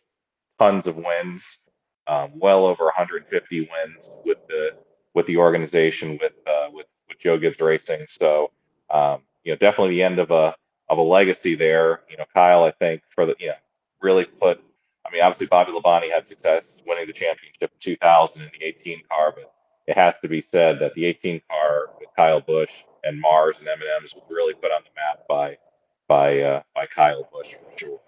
tons 0.58 0.86
of 0.86 0.96
wins, 0.96 1.58
um, 2.06 2.32
well 2.34 2.66
over 2.66 2.84
150 2.84 3.60
wins 3.60 4.10
with 4.24 4.38
the 4.48 4.70
with 5.14 5.26
the 5.26 5.36
organization 5.36 6.18
with 6.20 6.32
uh, 6.46 6.68
with 6.72 6.86
with 7.08 7.18
Joe 7.18 7.38
Gibbs 7.38 7.60
Racing. 7.60 8.06
So 8.08 8.50
um, 8.90 9.22
you 9.44 9.52
know, 9.52 9.56
definitely 9.56 9.94
the 9.96 10.02
end 10.02 10.18
of 10.18 10.30
a 10.30 10.54
of 10.88 10.98
a 10.98 11.02
legacy 11.02 11.54
there. 11.54 12.02
You 12.10 12.16
know, 12.16 12.24
Kyle, 12.32 12.64
I 12.64 12.72
think 12.72 13.02
for 13.14 13.26
the 13.26 13.34
you 13.38 13.48
know 13.48 13.54
really 14.00 14.24
put. 14.24 14.62
I 15.06 15.12
mean, 15.12 15.22
obviously 15.22 15.46
Bobby 15.46 15.70
Labonte 15.70 16.10
had 16.10 16.26
success 16.26 16.64
winning 16.86 17.06
the 17.06 17.12
championship 17.12 17.70
in 17.74 17.78
2000 17.78 18.40
in 18.40 18.48
the 18.58 18.64
18 18.64 19.02
car, 19.06 19.34
but 19.36 19.52
it 19.86 19.96
has 19.98 20.14
to 20.22 20.28
be 20.28 20.40
said 20.40 20.78
that 20.80 20.94
the 20.94 21.04
18 21.04 21.42
car 21.48 21.90
with 22.00 22.08
Kyle 22.16 22.40
Busch 22.40 22.70
and 23.04 23.20
Mars 23.20 23.56
and 23.58 23.68
M&M's 23.68 24.14
was 24.14 24.24
really 24.30 24.54
put 24.54 24.72
on 24.72 24.80
the 24.82 24.90
map 24.96 25.26
by 25.28 25.58
by 26.08 26.40
uh, 26.40 26.62
by 26.74 26.86
Kyle 26.94 27.28
Busch 27.32 27.52
for 27.52 27.78
sure. 27.78 28.00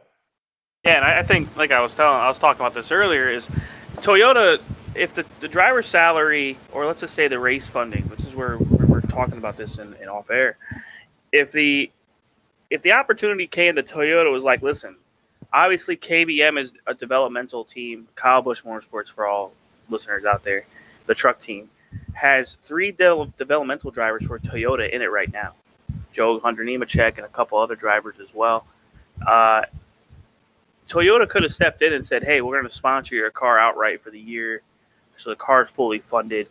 Yeah, 0.85 0.97
and 0.97 1.05
I 1.05 1.23
think 1.23 1.57
like 1.57 1.73
I 1.73 1.81
was 1.81 1.95
telling, 1.95 2.21
I 2.21 2.29
was 2.29 2.39
talking 2.39 2.61
about 2.61 2.75
this 2.75 2.93
earlier, 2.93 3.29
is 3.29 3.49
Toyota. 3.97 4.61
If 4.95 5.15
the, 5.15 5.27
the 5.41 5.49
driver 5.49 5.83
salary, 5.83 6.57
or 6.73 6.87
let's 6.87 7.03
just 7.03 7.15
say 7.15 7.29
the 7.29 7.39
race 7.39 7.69
funding, 7.69 8.05
which 8.05 8.21
is 8.21 8.35
where 8.35 8.57
we're 8.57 9.03
talking 9.03 9.37
about 9.37 9.59
this 9.59 9.79
in, 9.79 9.93
in 9.95 10.09
off 10.09 10.31
air. 10.31 10.57
If 11.33 11.53
the 11.53 11.91
if 12.71 12.83
the 12.83 12.93
opportunity 12.93 13.47
came 13.47 13.77
to 13.77 13.83
Toyota 13.83 14.33
was 14.33 14.43
like, 14.43 14.63
listen, 14.63 14.97
obviously 15.53 15.97
KBM 15.97 16.59
is 16.59 16.75
a 16.87 16.95
developmental 16.95 17.65
team. 17.65 18.09
Kyle 18.15 18.41
Busch 18.41 18.63
Motorsports 18.63 19.09
for 19.09 19.27
all 19.27 19.53
listeners 19.91 20.25
out 20.25 20.43
there 20.43 20.65
the 21.07 21.15
truck 21.15 21.41
team, 21.41 21.71
has 22.13 22.57
three 22.67 22.93
de- 22.93 23.33
developmental 23.39 23.91
drivers 23.91 24.27
for 24.27 24.39
Toyota 24.39 24.91
in 24.91 25.03
it 25.03 25.11
right 25.11 25.33
now. 25.33 25.55
Joe 26.17 26.41
Hunter 26.41 26.65
Nemechek 26.65 27.17
and 27.19 27.27
a 27.27 27.29
couple 27.29 27.59
other 27.59 27.77
drivers 27.77 28.19
as 28.21 28.33
well. 28.35 28.67
Uh, 29.25 29.63
Toyota 30.89 31.29
could 31.29 31.43
have 31.43 31.53
stepped 31.53 31.83
in 31.83 31.93
and 31.93 32.05
said, 32.07 32.25
"Hey, 32.25 32.41
we're 32.41 32.55
going 32.59 32.69
to 32.69 32.75
sponsor 32.75 33.15
your 33.15 33.31
car 33.31 33.59
outright 33.59 34.01
for 34.03 34.11
the 34.11 34.19
year, 34.19 34.63
so 35.19 35.31
the 35.31 35.37
car 35.37 35.63
is 35.63 35.71
fully 35.71 35.99
funded." 35.99 36.49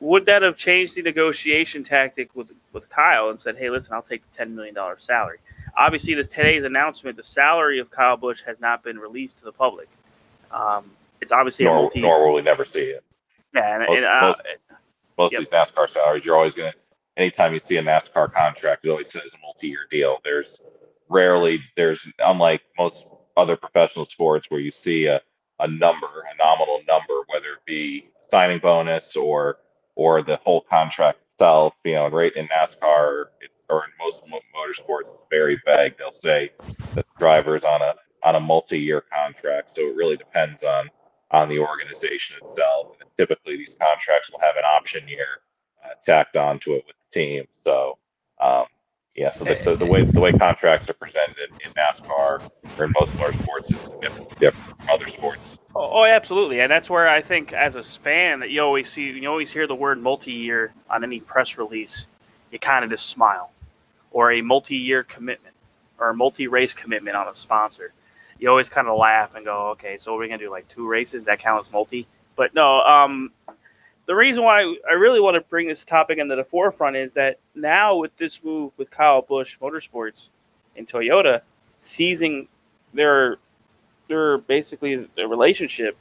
Would 0.00 0.26
that 0.26 0.42
have 0.42 0.56
changed 0.56 0.94
the 0.96 1.02
negotiation 1.02 1.82
tactic 1.82 2.28
with 2.34 2.50
with 2.72 2.88
Kyle 2.90 3.30
and 3.30 3.40
said, 3.40 3.56
"Hey, 3.56 3.70
listen, 3.70 3.94
I'll 3.94 4.02
take 4.02 4.28
the 4.30 4.36
ten 4.36 4.54
million 4.54 4.74
dollar 4.74 4.96
salary"? 4.98 5.38
Obviously, 5.76 6.14
this 6.14 6.28
today's 6.28 6.64
announcement, 6.64 7.16
the 7.16 7.24
salary 7.24 7.78
of 7.78 7.90
Kyle 7.90 8.16
Busch 8.16 8.42
has 8.42 8.60
not 8.60 8.82
been 8.82 8.98
released 8.98 9.38
to 9.38 9.44
the 9.44 9.52
public. 9.52 9.88
Um, 10.50 10.90
it's 11.20 11.32
obviously 11.32 11.64
nor, 11.64 11.76
a 11.76 11.80
multi. 11.82 12.00
nor 12.00 12.26
will 12.26 12.34
we 12.34 12.42
never 12.42 12.64
see 12.64 12.80
it. 12.82 13.02
Yeah, 13.54 13.76
and, 13.76 13.84
Most- 13.88 13.96
and, 13.96 14.04
uh, 14.06 14.18
most- 14.20 14.42
Most 15.16 15.32
Yep. 15.32 15.40
of 15.40 15.44
these 15.46 15.52
NASCAR 15.52 15.90
salaries, 15.90 16.24
you're 16.24 16.36
always 16.36 16.54
going 16.54 16.72
to, 16.72 16.78
anytime 17.18 17.52
you 17.52 17.60
see 17.60 17.76
a 17.76 17.82
NASCAR 17.82 18.32
contract, 18.32 18.84
it 18.84 18.90
always 18.90 19.10
says 19.10 19.34
a 19.34 19.38
multi-year 19.42 19.86
deal. 19.90 20.18
There's 20.24 20.60
rarely, 21.08 21.60
there's, 21.76 22.06
unlike 22.20 22.62
most 22.78 23.04
other 23.36 23.56
professional 23.56 24.06
sports 24.06 24.46
where 24.50 24.60
you 24.60 24.70
see 24.70 25.06
a, 25.06 25.20
a 25.60 25.68
number, 25.68 26.06
a 26.06 26.36
nominal 26.42 26.80
number, 26.88 27.14
whether 27.26 27.52
it 27.54 27.64
be 27.66 28.08
signing 28.30 28.60
bonus 28.60 29.16
or, 29.16 29.58
or 29.96 30.22
the 30.22 30.36
whole 30.36 30.62
contract 30.62 31.18
itself, 31.34 31.74
you 31.84 31.94
know, 31.94 32.08
right 32.08 32.34
in 32.36 32.48
NASCAR 32.48 33.26
or 33.70 33.84
in 33.84 33.90
most 33.98 34.22
mo- 34.28 34.40
motorsports, 34.56 35.12
it's 35.14 35.24
very 35.30 35.60
vague. 35.66 35.96
They'll 35.98 36.12
say 36.12 36.52
that 36.94 36.94
the 36.94 37.04
driver's 37.18 37.64
on 37.64 37.82
a, 37.82 37.94
on 38.24 38.36
a 38.36 38.40
multi-year 38.40 39.02
contract. 39.12 39.76
So 39.76 39.82
it 39.82 39.96
really 39.96 40.16
depends 40.16 40.62
on, 40.64 40.88
on 41.30 41.48
the 41.48 41.58
organization 41.58 42.36
itself. 42.42 42.96
And 43.00 43.10
typically, 43.18 43.56
these 43.56 43.74
contracts 43.80 44.30
will 44.30 44.40
have 44.40 44.56
an 44.56 44.64
option 44.64 45.06
year 45.08 45.42
uh, 45.84 45.94
tacked 46.06 46.36
onto 46.36 46.72
it 46.72 46.84
with 46.86 46.96
team. 47.12 47.44
So, 47.64 47.98
um, 48.40 48.64
yeah, 49.14 49.30
so 49.30 49.44
the, 49.44 49.60
the, 49.64 49.76
the 49.76 49.86
way 49.86 50.04
the 50.04 50.20
way 50.20 50.32
contracts 50.32 50.88
are 50.88 50.94
presented 50.94 51.50
in 51.64 51.72
NASCAR 51.72 52.40
or 52.78 52.84
in 52.84 52.92
most 52.98 53.12
motorsports 53.14 53.70
is 53.70 54.38
different, 54.38 54.78
from 54.78 54.90
other 54.90 55.08
sports. 55.08 55.40
Oh, 55.74 55.90
oh, 55.92 56.04
absolutely, 56.04 56.60
and 56.60 56.70
that's 56.70 56.88
where 56.88 57.08
I 57.08 57.20
think, 57.20 57.52
as 57.52 57.74
a 57.74 57.82
fan, 57.82 58.40
that 58.40 58.50
you 58.50 58.62
always 58.62 58.88
see, 58.88 59.02
you 59.02 59.28
always 59.28 59.52
hear 59.52 59.66
the 59.66 59.74
word 59.74 60.00
multi-year 60.00 60.72
on 60.88 61.02
any 61.02 61.20
press 61.20 61.58
release. 61.58 62.06
You 62.52 62.58
kind 62.58 62.84
of 62.84 62.90
just 62.90 63.06
smile, 63.06 63.50
or 64.12 64.32
a 64.32 64.40
multi-year 64.40 65.02
commitment, 65.02 65.54
or 65.98 66.10
a 66.10 66.14
multi-race 66.14 66.72
commitment 66.72 67.16
on 67.16 67.28
a 67.28 67.34
sponsor. 67.34 67.92
You 68.38 68.48
always 68.50 68.68
kind 68.68 68.86
of 68.86 68.96
laugh 68.96 69.34
and 69.34 69.44
go, 69.44 69.70
"Okay, 69.70 69.98
so 69.98 70.16
we're 70.16 70.28
gonna 70.28 70.38
do 70.38 70.50
like 70.50 70.68
two 70.68 70.86
races 70.86 71.24
that 71.24 71.40
count 71.40 71.66
as 71.66 71.72
multi." 71.72 72.06
But 72.36 72.54
no, 72.54 72.80
um, 72.80 73.32
the 74.08 74.16
reason 74.16 74.42
why 74.42 74.62
I 74.88 74.94
really 74.94 75.20
want 75.20 75.34
to 75.34 75.42
bring 75.42 75.68
this 75.68 75.84
topic 75.84 76.16
into 76.16 76.34
the 76.34 76.42
forefront 76.42 76.96
is 76.96 77.12
that 77.12 77.38
now 77.54 77.96
with 77.96 78.16
this 78.16 78.42
move 78.42 78.72
with 78.78 78.90
Kyle 78.90 79.20
Busch 79.20 79.58
Motorsports 79.60 80.30
and 80.76 80.88
Toyota 80.88 81.42
seizing 81.82 82.48
their 82.94 83.36
their 84.08 84.38
basically 84.38 85.06
their 85.14 85.28
relationship, 85.28 85.94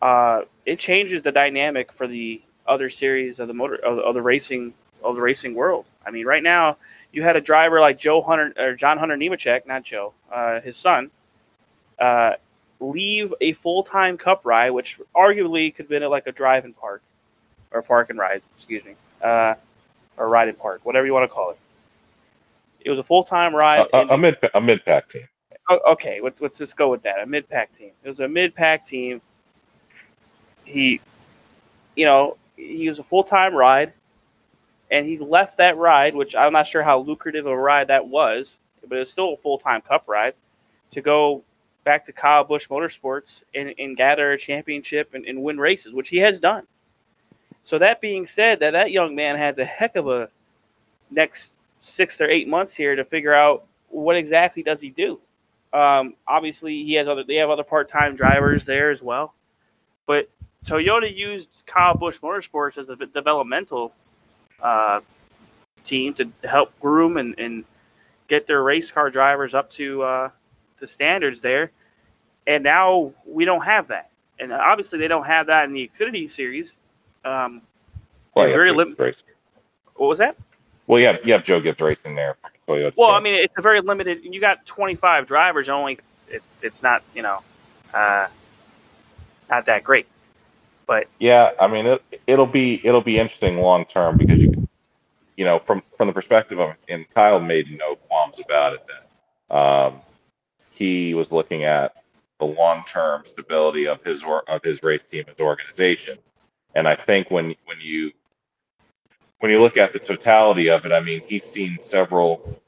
uh, 0.00 0.42
it 0.64 0.78
changes 0.78 1.24
the 1.24 1.32
dynamic 1.32 1.90
for 1.90 2.06
the 2.06 2.40
other 2.64 2.88
series 2.88 3.40
of 3.40 3.48
the 3.48 3.54
motor 3.54 3.74
of, 3.74 3.98
of 3.98 4.14
the 4.14 4.22
racing 4.22 4.72
of 5.02 5.16
the 5.16 5.20
racing 5.20 5.56
world. 5.56 5.86
I 6.06 6.12
mean, 6.12 6.26
right 6.26 6.42
now 6.42 6.76
you 7.10 7.24
had 7.24 7.34
a 7.34 7.40
driver 7.40 7.80
like 7.80 7.98
Joe 7.98 8.22
Hunter 8.22 8.54
or 8.56 8.76
John 8.76 8.98
Hunter 8.98 9.16
Nemechek, 9.16 9.66
not 9.66 9.82
Joe, 9.82 10.12
uh, 10.32 10.60
his 10.60 10.76
son, 10.76 11.10
uh, 11.98 12.34
leave 12.80 13.32
a 13.40 13.52
full 13.52 13.84
time 13.84 14.18
Cup 14.18 14.40
ride, 14.44 14.70
which 14.70 14.98
arguably 15.14 15.74
could 15.74 15.84
have 15.84 15.90
been 15.90 16.02
like 16.10 16.26
a 16.26 16.32
drive 16.32 16.64
and 16.64 16.76
park 16.76 17.02
or 17.70 17.82
park 17.82 18.10
and 18.10 18.18
ride, 18.18 18.42
excuse 18.56 18.84
me, 18.84 18.94
uh, 19.22 19.54
or 20.16 20.28
ride 20.28 20.48
and 20.48 20.58
park, 20.58 20.80
whatever 20.84 21.06
you 21.06 21.12
want 21.12 21.24
to 21.24 21.34
call 21.34 21.50
it. 21.50 21.58
It 22.80 22.90
was 22.90 22.98
a 22.98 23.04
full 23.04 23.24
time 23.24 23.54
ride. 23.54 23.86
A, 23.92 24.14
a, 24.14 24.18
mid 24.18 24.38
a 24.54 24.60
mid 24.60 24.84
pack 24.84 25.10
team. 25.10 25.28
Oh, 25.68 25.92
okay, 25.92 26.20
let's, 26.22 26.40
let's 26.40 26.58
just 26.58 26.76
go 26.76 26.90
with 26.90 27.02
that. 27.02 27.20
A 27.20 27.26
mid 27.26 27.48
pack 27.48 27.76
team. 27.76 27.90
It 28.02 28.08
was 28.08 28.20
a 28.20 28.28
mid 28.28 28.54
pack 28.54 28.86
team. 28.86 29.20
He, 30.64 31.00
you 31.94 32.06
know, 32.06 32.36
he 32.56 32.88
was 32.88 32.98
a 32.98 33.04
full 33.04 33.24
time 33.24 33.54
ride, 33.54 33.92
and 34.90 35.06
he 35.06 35.18
left 35.18 35.58
that 35.58 35.76
ride, 35.76 36.14
which 36.14 36.34
I'm 36.34 36.52
not 36.52 36.66
sure 36.66 36.82
how 36.82 37.00
lucrative 37.00 37.46
a 37.46 37.56
ride 37.56 37.88
that 37.88 38.08
was, 38.08 38.56
but 38.88 38.98
it's 38.98 39.10
still 39.10 39.34
a 39.34 39.36
full 39.36 39.58
time 39.58 39.82
cup 39.82 40.04
ride, 40.08 40.34
to 40.92 41.02
go 41.02 41.44
back 41.84 42.06
to 42.06 42.12
Kyle 42.12 42.44
Busch 42.44 42.68
Motorsports 42.68 43.42
and, 43.54 43.74
and 43.78 43.96
gather 43.96 44.32
a 44.32 44.38
championship 44.38 45.14
and, 45.14 45.24
and 45.24 45.42
win 45.42 45.58
races, 45.58 45.94
which 45.94 46.08
he 46.08 46.18
has 46.18 46.40
done. 46.40 46.66
So 47.64 47.78
that 47.78 48.00
being 48.00 48.26
said, 48.26 48.60
that 48.60 48.72
that 48.72 48.90
young 48.90 49.14
man 49.14 49.36
has 49.36 49.58
a 49.58 49.64
heck 49.64 49.96
of 49.96 50.08
a 50.08 50.28
next 51.10 51.50
six 51.80 52.20
or 52.20 52.28
eight 52.28 52.48
months 52.48 52.74
here 52.74 52.96
to 52.96 53.04
figure 53.04 53.34
out 53.34 53.64
what 53.88 54.16
exactly 54.16 54.62
does 54.62 54.80
he 54.80 54.90
do. 54.90 55.20
Um, 55.72 56.14
obviously, 56.26 56.84
he 56.84 56.94
has 56.94 57.06
other. 57.06 57.22
They 57.22 57.36
have 57.36 57.50
other 57.50 57.62
part-time 57.62 58.16
drivers 58.16 58.64
there 58.64 58.90
as 58.90 59.02
well, 59.02 59.34
but 60.06 60.28
Toyota 60.64 61.14
used 61.14 61.48
Kyle 61.66 61.96
Busch 61.96 62.18
Motorsports 62.20 62.76
as 62.76 62.88
a 62.88 62.96
developmental 62.96 63.92
uh, 64.60 65.00
team 65.84 66.14
to 66.14 66.30
help 66.44 66.78
groom 66.80 67.16
and, 67.16 67.38
and 67.38 67.64
get 68.28 68.46
their 68.46 68.62
race 68.62 68.90
car 68.90 69.10
drivers 69.10 69.54
up 69.54 69.70
to 69.72 70.02
uh, 70.02 70.30
the 70.80 70.88
standards 70.88 71.40
there. 71.40 71.70
And 72.46 72.64
now 72.64 73.12
we 73.26 73.44
don't 73.44 73.64
have 73.64 73.88
that, 73.88 74.10
and 74.38 74.52
obviously 74.52 74.98
they 74.98 75.08
don't 75.08 75.26
have 75.26 75.46
that 75.46 75.66
in 75.66 75.72
the 75.72 75.90
Xfinity 75.94 76.30
series. 76.30 76.74
Um, 77.24 77.62
Well, 78.34 78.46
very 78.46 78.70
Joe 78.70 78.76
lim- 78.76 78.94
Gibbs 78.94 79.22
what 79.94 80.08
was 80.08 80.18
that? 80.18 80.36
Well, 80.86 80.98
yeah, 80.98 81.18
you 81.22 81.34
have 81.34 81.44
Joe 81.44 81.60
Gibbs 81.60 81.80
Racing 81.80 82.14
there. 82.14 82.36
Toyota 82.66 82.94
Well. 82.96 83.10
I 83.10 83.20
mean, 83.20 83.34
it's 83.34 83.54
a 83.58 83.62
very 83.62 83.80
limited. 83.82 84.24
You 84.24 84.40
got 84.40 84.64
25 84.66 85.26
drivers. 85.26 85.68
Only 85.68 85.98
it, 86.28 86.42
it's 86.62 86.82
not 86.82 87.02
you 87.14 87.22
know, 87.22 87.40
uh, 87.92 88.26
not 89.50 89.66
that 89.66 89.84
great. 89.84 90.06
But 90.86 91.06
Yeah, 91.18 91.50
I 91.60 91.68
mean 91.68 91.86
it, 91.86 92.02
it'll 92.26 92.46
be 92.46 92.80
it'll 92.82 93.02
be 93.02 93.18
interesting 93.18 93.58
long 93.58 93.84
term 93.84 94.16
because 94.16 94.40
you 94.40 94.68
you 95.36 95.44
know 95.44 95.58
from 95.60 95.82
from 95.96 96.08
the 96.08 96.12
perspective 96.14 96.58
of 96.58 96.74
and 96.88 97.08
Kyle 97.14 97.38
made 97.38 97.66
no 97.78 97.96
qualms 97.96 98.40
about 98.40 98.72
it 98.74 98.86
that 98.88 99.56
um, 99.56 100.00
he 100.80 101.14
was 101.14 101.30
looking 101.30 101.62
at 101.64 101.94
the 102.38 102.46
long 102.46 102.82
term 102.86 103.22
stability 103.26 103.86
of 103.86 104.02
his 104.02 104.24
or 104.24 104.48
of 104.50 104.64
his 104.64 104.82
race 104.82 105.02
team 105.10 105.24
his 105.28 105.38
organization 105.38 106.18
and 106.74 106.88
I 106.88 106.96
think 106.96 107.30
when 107.30 107.54
when 107.66 107.80
you 107.80 108.10
when 109.38 109.52
you 109.52 109.60
look 109.60 109.76
at 109.76 109.92
the 109.92 109.98
totality 109.98 110.70
of 110.70 110.86
it 110.86 110.92
I 110.92 111.00
mean 111.00 111.20
he's 111.26 111.44
seen 111.44 111.78
several 111.80 112.58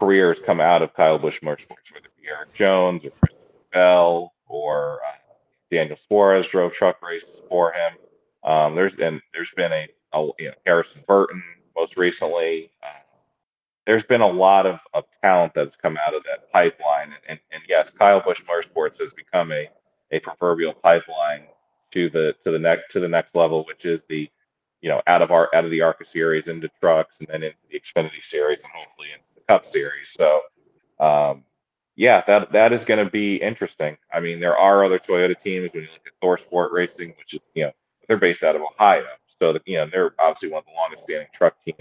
careers 0.00 0.38
come 0.44 0.60
out 0.60 0.82
of 0.82 0.92
Kyle 0.94 1.18
Busch 1.18 1.40
Motorsports 1.40 1.92
whether 1.92 2.06
it 2.06 2.20
be 2.20 2.28
Erik 2.28 2.52
Jones 2.52 3.04
or 3.04 3.10
Chris 3.20 3.38
Bell 3.72 4.32
or 4.48 4.98
uh, 5.08 5.18
Daniel 5.70 5.96
Suarez 6.08 6.48
drove 6.48 6.72
truck 6.72 7.00
races 7.02 7.40
for 7.48 7.72
him. 7.72 7.92
Um, 8.44 8.74
there's 8.74 8.94
been 8.94 9.20
there's 9.32 9.52
been 9.52 9.72
a, 9.72 9.88
a 10.12 10.28
you 10.38 10.48
know 10.48 10.54
Harrison 10.66 11.02
Burton 11.06 11.42
most 11.76 11.96
recently. 11.96 12.70
Uh, 12.82 13.01
there's 13.86 14.04
been 14.04 14.20
a 14.20 14.28
lot 14.28 14.66
of, 14.66 14.78
of 14.94 15.04
talent 15.22 15.52
that's 15.54 15.76
come 15.76 15.98
out 16.06 16.14
of 16.14 16.22
that 16.24 16.52
pipeline, 16.52 17.06
and, 17.06 17.20
and, 17.28 17.38
and 17.52 17.62
yes, 17.68 17.90
Kyle 17.90 18.20
Busch 18.20 18.42
Motorsports 18.42 19.00
has 19.00 19.12
become 19.12 19.52
a, 19.52 19.68
a 20.10 20.20
proverbial 20.20 20.72
pipeline 20.72 21.44
to 21.92 22.08
the 22.08 22.34
to 22.44 22.50
the 22.50 22.58
next 22.58 22.92
to 22.92 23.00
the 23.00 23.08
next 23.08 23.34
level, 23.34 23.64
which 23.64 23.84
is 23.84 24.00
the 24.08 24.28
you 24.80 24.88
know 24.88 25.02
out 25.06 25.22
of 25.22 25.30
our 25.30 25.48
out 25.54 25.64
of 25.64 25.70
the 25.70 25.80
ARCA 25.80 26.04
series 26.04 26.48
into 26.48 26.68
trucks 26.80 27.16
and 27.20 27.28
then 27.28 27.42
into 27.42 27.56
the 27.70 27.78
Xfinity 27.78 28.22
series 28.22 28.58
and 28.58 28.72
hopefully 28.74 29.08
into 29.12 29.24
the 29.34 29.40
Cup 29.48 29.66
series. 29.66 30.10
So 30.10 30.40
um, 30.98 31.44
yeah, 31.96 32.22
that 32.26 32.52
that 32.52 32.72
is 32.72 32.84
going 32.84 33.04
to 33.04 33.10
be 33.10 33.36
interesting. 33.36 33.96
I 34.12 34.20
mean, 34.20 34.40
there 34.40 34.56
are 34.56 34.84
other 34.84 34.98
Toyota 34.98 35.38
teams 35.40 35.70
when 35.72 35.84
you 35.84 35.88
look 35.92 36.06
at 36.06 36.26
ThorSport 36.26 36.72
Racing, 36.72 37.14
which 37.18 37.34
is 37.34 37.40
you 37.54 37.64
know 37.64 37.72
they're 38.08 38.16
based 38.16 38.42
out 38.42 38.56
of 38.56 38.62
Ohio, 38.62 39.04
so 39.40 39.52
that 39.52 39.62
you 39.66 39.76
know 39.76 39.88
they're 39.90 40.14
obviously 40.18 40.50
one 40.50 40.60
of 40.60 40.66
the 40.66 40.72
longest 40.72 41.04
standing 41.04 41.28
truck 41.34 41.56
teams. 41.64 41.78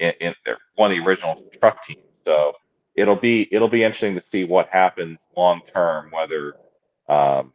In, 0.00 0.12
in 0.20 0.34
one 0.78 0.92
of 0.92 0.96
the 0.96 1.04
original 1.04 1.42
truck 1.60 1.84
teams, 1.84 2.00
so 2.24 2.54
it'll 2.94 3.16
be 3.16 3.48
it'll 3.52 3.68
be 3.68 3.82
interesting 3.84 4.14
to 4.14 4.20
see 4.20 4.44
what 4.44 4.68
happens 4.70 5.18
long 5.36 5.60
term. 5.72 6.10
Whether 6.12 6.54
um, 7.08 7.52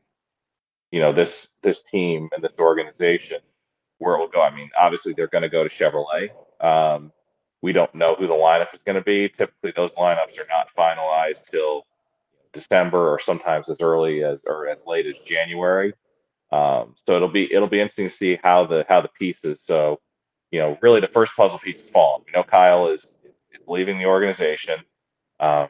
you 0.92 1.00
know 1.00 1.14
this 1.14 1.50
this 1.64 1.84
team 1.84 2.30
and 2.34 2.44
this 2.44 2.54
organization 2.60 3.40
where 4.00 4.16
it 4.16 4.20
will 4.20 4.28
go. 4.28 4.42
I 4.42 4.54
mean, 4.54 4.70
obviously 4.80 5.14
they're 5.14 5.28
going 5.28 5.44
to 5.44 5.50
go 5.50 5.64
to 5.64 5.70
Chevrolet. 5.70 6.30
Um, 6.64 7.12
we 7.62 7.72
don't 7.72 7.94
know 7.96 8.16
who 8.16 8.28
the 8.28 8.34
lineup 8.34 8.74
is 8.74 8.82
going 8.86 8.98
to 8.98 9.04
be. 9.04 9.30
Typically, 9.30 9.72
those 9.76 9.92
lineups 9.92 10.38
are 10.38 10.48
not 10.50 10.68
finalized 10.78 11.50
till 11.50 11.86
December 12.52 13.10
or 13.10 13.20
sometimes 13.20 13.70
as 13.70 13.78
early 13.82 14.24
as 14.24 14.40
or 14.46 14.68
as 14.68 14.78
late 14.86 15.06
as 15.08 15.16
January. 15.26 15.94
Um, 16.52 16.96
so 17.08 17.16
it'll 17.16 17.30
be 17.30 17.52
it'll 17.52 17.70
be 17.70 17.80
interesting 17.80 18.10
to 18.10 18.16
see 18.16 18.38
how 18.44 18.66
the 18.66 18.86
how 18.90 19.02
the 19.02 19.08
pieces. 19.08 19.60
So 19.66 20.02
you 20.54 20.60
know, 20.60 20.78
really 20.82 21.02
the 21.02 21.08
first 21.08 21.36
puzzle 21.36 21.58
piece 21.58 21.78
is 21.78 21.90
fallen. 21.90 22.22
You 22.28 22.34
know 22.34 22.44
Kyle 22.44 22.88
is 22.88 23.08
is 23.26 23.68
leaving 23.68 23.98
the 23.98 24.06
organization. 24.06 24.76
Um, 25.40 25.68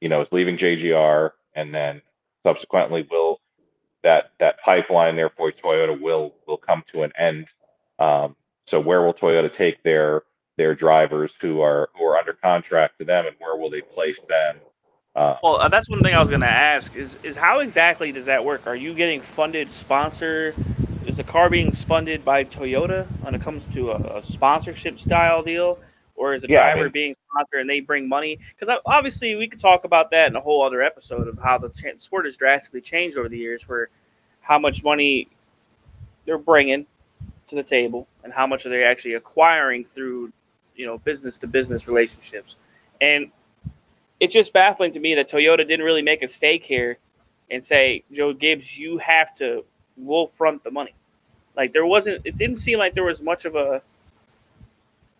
you 0.00 0.08
know, 0.08 0.22
is 0.22 0.32
leaving 0.32 0.56
JGR, 0.56 1.32
and 1.54 1.74
then 1.74 2.00
subsequently 2.42 3.06
will 3.10 3.40
that 4.02 4.30
that 4.40 4.58
pipeline 4.64 5.16
there 5.16 5.28
for 5.28 5.52
Toyota 5.52 6.00
will 6.00 6.34
will 6.48 6.56
come 6.56 6.82
to 6.92 7.02
an 7.02 7.12
end. 7.18 7.48
Um, 7.98 8.36
so 8.66 8.80
where 8.80 9.02
will 9.02 9.12
Toyota 9.12 9.52
take 9.52 9.82
their 9.82 10.22
their 10.56 10.74
drivers 10.74 11.34
who 11.38 11.60
are 11.60 11.90
who 11.94 12.04
are 12.04 12.16
under 12.16 12.32
contract 12.32 12.98
to 13.00 13.04
them, 13.04 13.26
and 13.26 13.36
where 13.38 13.54
will 13.54 13.68
they 13.68 13.82
place 13.82 14.20
them? 14.30 14.56
Uh, 15.14 15.36
well, 15.42 15.56
uh, 15.56 15.68
that's 15.68 15.90
one 15.90 16.02
thing 16.02 16.14
I 16.14 16.20
was 16.20 16.30
going 16.30 16.40
to 16.40 16.46
ask 16.46 16.96
is 16.96 17.18
is 17.22 17.36
how 17.36 17.58
exactly 17.58 18.12
does 18.12 18.24
that 18.24 18.46
work? 18.46 18.66
Are 18.66 18.76
you 18.76 18.94
getting 18.94 19.20
funded 19.20 19.70
sponsor? 19.70 20.54
Is 21.06 21.16
the 21.16 21.24
car 21.24 21.48
being 21.48 21.72
funded 21.72 22.24
by 22.24 22.44
Toyota 22.44 23.06
when 23.22 23.34
it 23.34 23.40
comes 23.40 23.64
to 23.74 23.92
a, 23.92 24.18
a 24.18 24.22
sponsorship 24.22 24.98
style 25.00 25.42
deal, 25.42 25.78
or 26.14 26.34
is 26.34 26.42
the 26.42 26.48
yeah, 26.48 26.62
driver 26.62 26.80
I 26.80 26.82
mean, 26.84 26.92
being 26.92 27.14
sponsored 27.30 27.60
and 27.62 27.70
they 27.70 27.80
bring 27.80 28.08
money? 28.08 28.38
Because 28.58 28.78
obviously 28.84 29.34
we 29.36 29.48
could 29.48 29.60
talk 29.60 29.84
about 29.84 30.10
that 30.10 30.28
in 30.28 30.36
a 30.36 30.40
whole 30.40 30.62
other 30.62 30.82
episode 30.82 31.28
of 31.28 31.38
how 31.38 31.58
the 31.58 31.70
sport 31.98 32.26
has 32.26 32.36
drastically 32.36 32.82
changed 32.82 33.16
over 33.16 33.28
the 33.28 33.38
years 33.38 33.62
for 33.62 33.88
how 34.40 34.58
much 34.58 34.84
money 34.84 35.28
they're 36.26 36.38
bringing 36.38 36.86
to 37.48 37.56
the 37.56 37.62
table 37.62 38.06
and 38.24 38.32
how 38.32 38.46
much 38.46 38.64
are 38.66 38.68
they 38.68 38.84
actually 38.84 39.14
acquiring 39.14 39.84
through 39.84 40.32
you 40.76 40.86
know 40.86 40.98
business 40.98 41.38
to 41.38 41.46
business 41.46 41.88
relationships 41.88 42.56
and 43.00 43.30
it's 44.20 44.32
just 44.32 44.52
baffling 44.52 44.92
to 44.92 45.00
me 45.00 45.14
that 45.16 45.28
toyota 45.28 45.58
didn't 45.58 45.84
really 45.84 46.02
make 46.02 46.22
a 46.22 46.28
stake 46.28 46.64
here 46.64 46.96
and 47.50 47.64
say 47.64 48.04
joe 48.12 48.32
gibbs 48.32 48.76
you 48.78 48.98
have 48.98 49.34
to 49.34 49.64
we'll 50.06 50.28
front 50.28 50.62
the 50.64 50.70
money 50.70 50.94
like 51.56 51.72
there 51.72 51.86
wasn't 51.86 52.20
it 52.24 52.36
didn't 52.36 52.56
seem 52.56 52.78
like 52.78 52.94
there 52.94 53.04
was 53.04 53.22
much 53.22 53.44
of 53.44 53.54
a 53.56 53.82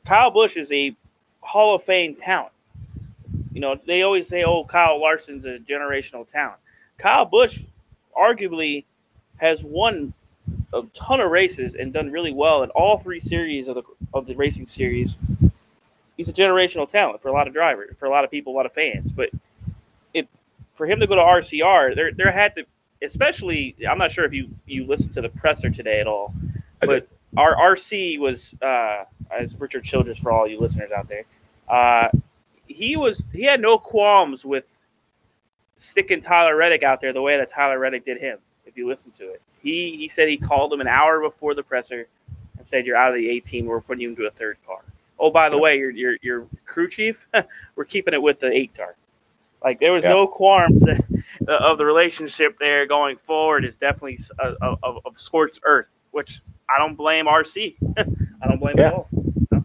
kyle 0.07 0.31
busch 0.31 0.57
is 0.57 0.71
a 0.73 0.95
hall 1.41 1.75
of 1.75 1.83
fame 1.83 2.15
talent 2.15 2.53
you 3.53 3.61
know 3.61 3.79
they 3.87 4.03
always 4.03 4.29
say 4.29 4.45
oh 4.45 4.65
kyle 4.65 5.01
larson's 5.01 5.45
a 5.45 5.59
generational 5.59 6.27
talent 6.27 6.59
kyle 6.99 7.25
busch 7.25 7.63
arguably 8.17 8.85
has 9.39 9.65
won 9.65 10.13
a 10.73 10.83
ton 10.95 11.21
of 11.21 11.31
races 11.31 11.75
and 11.75 11.93
done 11.93 12.11
really 12.11 12.33
well 12.33 12.63
in 12.63 12.71
all 12.71 12.99
three 12.99 13.21
series 13.21 13.69
of 13.69 13.77
the 13.77 13.83
of 14.15 14.27
the 14.27 14.35
racing 14.35 14.67
series. 14.67 15.17
He's 16.17 16.29
a 16.29 16.33
generational 16.33 16.89
talent 16.89 17.23
for 17.23 17.29
a 17.29 17.33
lot 17.33 17.47
of 17.47 17.55
drivers, 17.55 17.97
for 17.99 18.07
a 18.07 18.11
lot 18.11 18.25
of 18.25 18.31
people, 18.31 18.55
a 18.55 18.57
lot 18.57 18.67
of 18.67 18.73
fans. 18.73 19.13
But 19.13 19.31
it 20.13 20.29
for 20.75 20.87
him 20.87 21.01
to 21.01 21.07
go 21.07 21.17
to 21.17 21.23
RCR, 21.23 21.95
there 21.95 22.13
there 22.13 22.31
had 22.31 22.55
to, 22.57 22.65
especially. 23.03 23.77
I'm 23.89 23.99
not 23.99 24.13
sure 24.13 24.25
if 24.25 24.33
you 24.33 24.49
you 24.67 24.87
listened 24.87 25.15
to 25.15 25.21
the 25.21 25.29
presser 25.29 25.71
today 25.71 26.01
at 26.01 26.07
all, 26.07 26.35
but 26.81 27.09
our 27.37 27.55
RC 27.57 28.19
was 28.19 28.55
uh, 28.63 29.05
as 29.31 29.59
Richard 29.59 29.85
Childress 29.85 30.19
for 30.19 30.33
all 30.33 30.47
you 30.47 30.61
listeners 30.61 30.91
out 30.91 31.09
there. 31.09 31.25
Uh, 31.69 32.09
he 32.67 32.97
was 32.97 33.25
he 33.33 33.45
had 33.45 33.61
no 33.61 33.79
qualms 33.79 34.45
with 34.45 34.65
sticking 35.79 36.21
Tyler 36.21 36.57
Reddick 36.57 36.83
out 36.83 37.01
there 37.01 37.13
the 37.13 37.23
way 37.23 37.37
that 37.39 37.51
Tyler 37.51 37.79
Reddick 37.79 38.05
did 38.05 38.19
him. 38.19 38.39
If 38.67 38.77
you 38.77 38.87
listen 38.87 39.11
to 39.13 39.31
it, 39.31 39.43
he 39.63 39.97
he 39.97 40.09
said 40.09 40.29
he 40.29 40.37
called 40.37 40.73
him 40.73 40.81
an 40.81 40.89
hour 40.89 41.21
before 41.21 41.55
the 41.55 41.63
presser 41.63 42.07
and 42.59 42.67
said, 42.67 42.87
"You're 42.87 42.97
out 42.97 43.11
of 43.11 43.17
the 43.17 43.29
18. 43.29 43.67
We're 43.67 43.81
putting 43.81 44.03
you 44.03 44.11
into 44.11 44.27
a 44.27 44.31
third 44.31 44.59
car." 44.67 44.81
Oh, 45.19 45.31
by 45.31 45.49
the 45.49 45.59
way, 45.59 45.79
your 45.79 45.91
your 45.91 46.17
your 46.23 46.47
crew 46.67 46.89
chief, 46.89 47.27
we're 47.75 47.85
keeping 47.85 48.15
it 48.15 48.23
with 48.23 48.41
the 48.41 48.51
eight 48.51 48.75
car. 48.77 48.95
Like 49.63 49.81
there 49.81 49.93
was 49.93 50.05
yeah. 50.05 50.11
no 50.11 50.27
qualms 50.27 50.85
Uh, 51.49 51.53
of 51.53 51.79
the 51.79 51.87
relationship 51.87 52.59
there 52.59 52.87
going 52.87 53.17
forward. 53.17 53.65
Is 53.65 53.77
definitely 53.77 54.19
uh, 54.39 54.55
of, 54.83 54.99
of 55.05 55.19
scorched 55.19 55.61
earth, 55.65 55.87
which 56.11 56.43
I 56.69 56.79
don't 56.79 56.97
blame 56.97 57.27
RC. 57.27 57.77
I 57.99 58.49
don't 58.49 58.61
blame 58.61 58.77
yeah. 58.79 58.89
at 58.89 58.95
all. 58.95 59.09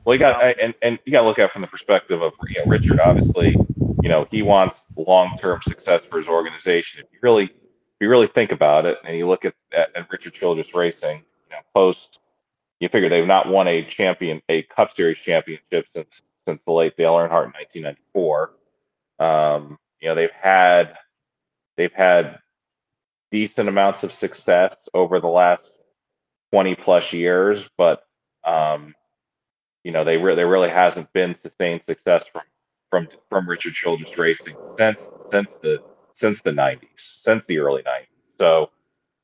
Well, 0.06 0.16
you 0.16 0.20
got 0.20 0.44
um, 0.44 0.54
and, 0.62 0.74
and 0.82 1.00
you 1.06 1.12
got 1.12 1.22
to 1.22 1.28
look 1.28 1.40
at 1.40 1.46
it 1.46 1.52
from 1.52 1.64
the 1.64 1.68
perspective 1.68 2.22
of 2.22 2.34
you 2.48 2.60
know 2.60 2.70
Richard. 2.70 3.00
Obviously, 3.00 3.58
you 4.02 4.10
know 4.10 4.28
he 4.32 4.42
wants 4.42 4.82
long 4.96 5.38
term 5.40 5.62
success 5.64 6.06
for 6.06 6.20
his 6.20 6.28
organization. 6.28 7.02
If 7.04 7.12
you 7.12 7.20
really 7.22 7.46
if 7.46 8.02
you 8.02 8.10
really 8.10 8.28
think 8.28 8.52
about 8.52 8.86
it 8.86 8.98
and 9.04 9.18
you 9.18 9.28
look 9.28 9.46
at, 9.46 9.54
at, 9.74 9.96
at 9.96 10.12
Richard 10.12 10.34
Childress 10.34 10.76
Racing, 10.76 11.18
you 11.18 11.50
know, 11.56 11.62
post, 11.74 12.20
you 12.80 12.90
figure 12.90 13.10
they've 13.10 13.26
not 13.26 13.48
won 13.48 13.68
a 13.68 13.84
champion, 13.84 14.42
a 14.50 14.64
Cup 14.64 14.96
Series 14.96 15.18
championship 15.18 15.88
since 15.96 16.22
since 16.48 16.62
the 16.66 16.72
late 16.72 16.96
Dale 16.98 17.16
Earnhardt 17.16 17.46
in 17.46 17.54
1994. 18.14 18.52
Um, 19.20 19.80
you 20.00 20.10
know, 20.10 20.16
they've 20.16 20.30
had 20.32 20.96
they've 21.78 21.94
had 21.94 22.40
decent 23.32 23.70
amounts 23.70 24.04
of 24.04 24.14
success 24.14 24.76
over 24.94 25.20
the 25.20 25.28
last 25.28 25.70
20 26.52 26.76
plus 26.76 27.14
years, 27.14 27.70
but 27.78 28.04
um, 28.46 28.94
you 29.84 29.92
know, 29.92 30.04
they 30.04 30.18
re- 30.18 30.36
there 30.36 30.48
really 30.48 30.70
hasn't 30.70 31.12
been 31.14 31.36
sustained 31.36 31.82
success 31.88 32.26
from 32.32 32.44
from 32.90 33.08
from 33.30 33.50
Richard 33.50 33.74
Childress 33.74 34.18
Racing 34.18 34.56
since 34.78 35.08
since 35.32 35.54
the 35.62 35.82
since 36.14 36.42
the 36.42 36.52
90s, 36.52 36.88
since 36.98 37.46
the 37.46 37.60
early 37.60 37.84
90s. 37.84 38.08
So, 38.40 38.72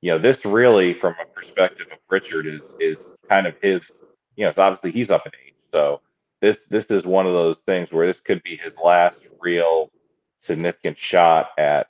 you 0.01 0.11
know, 0.11 0.19
this 0.19 0.45
really, 0.45 0.93
from 0.93 1.15
a 1.21 1.25
perspective 1.25 1.87
of 1.91 1.99
Richard, 2.09 2.47
is 2.47 2.61
is 2.79 2.97
kind 3.29 3.47
of 3.47 3.55
his. 3.61 3.91
You 4.35 4.45
know, 4.45 4.49
it's 4.51 4.59
obviously 4.59 4.91
he's 4.91 5.11
up 5.11 5.25
in 5.25 5.31
age, 5.47 5.55
so 5.73 6.01
this 6.41 6.59
this 6.69 6.85
is 6.87 7.05
one 7.05 7.27
of 7.27 7.33
those 7.33 7.57
things 7.65 7.91
where 7.91 8.07
this 8.07 8.19
could 8.21 8.43
be 8.43 8.57
his 8.57 8.73
last 8.83 9.19
real 9.39 9.91
significant 10.39 10.97
shot 10.97 11.49
at 11.57 11.87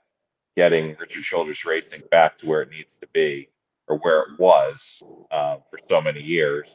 getting 0.56 0.96
Richard 1.00 1.24
Childress 1.24 1.66
Racing 1.66 2.04
back 2.12 2.38
to 2.40 2.48
where 2.48 2.62
it 2.62 2.70
needs 2.72 2.90
to 3.02 3.08
be 3.14 3.50
or 3.88 3.98
where 3.98 4.22
it 4.22 4.40
was 4.40 5.04
uh, 5.32 5.58
for 5.70 5.80
so 5.90 6.02
many 6.02 6.22
years. 6.22 6.70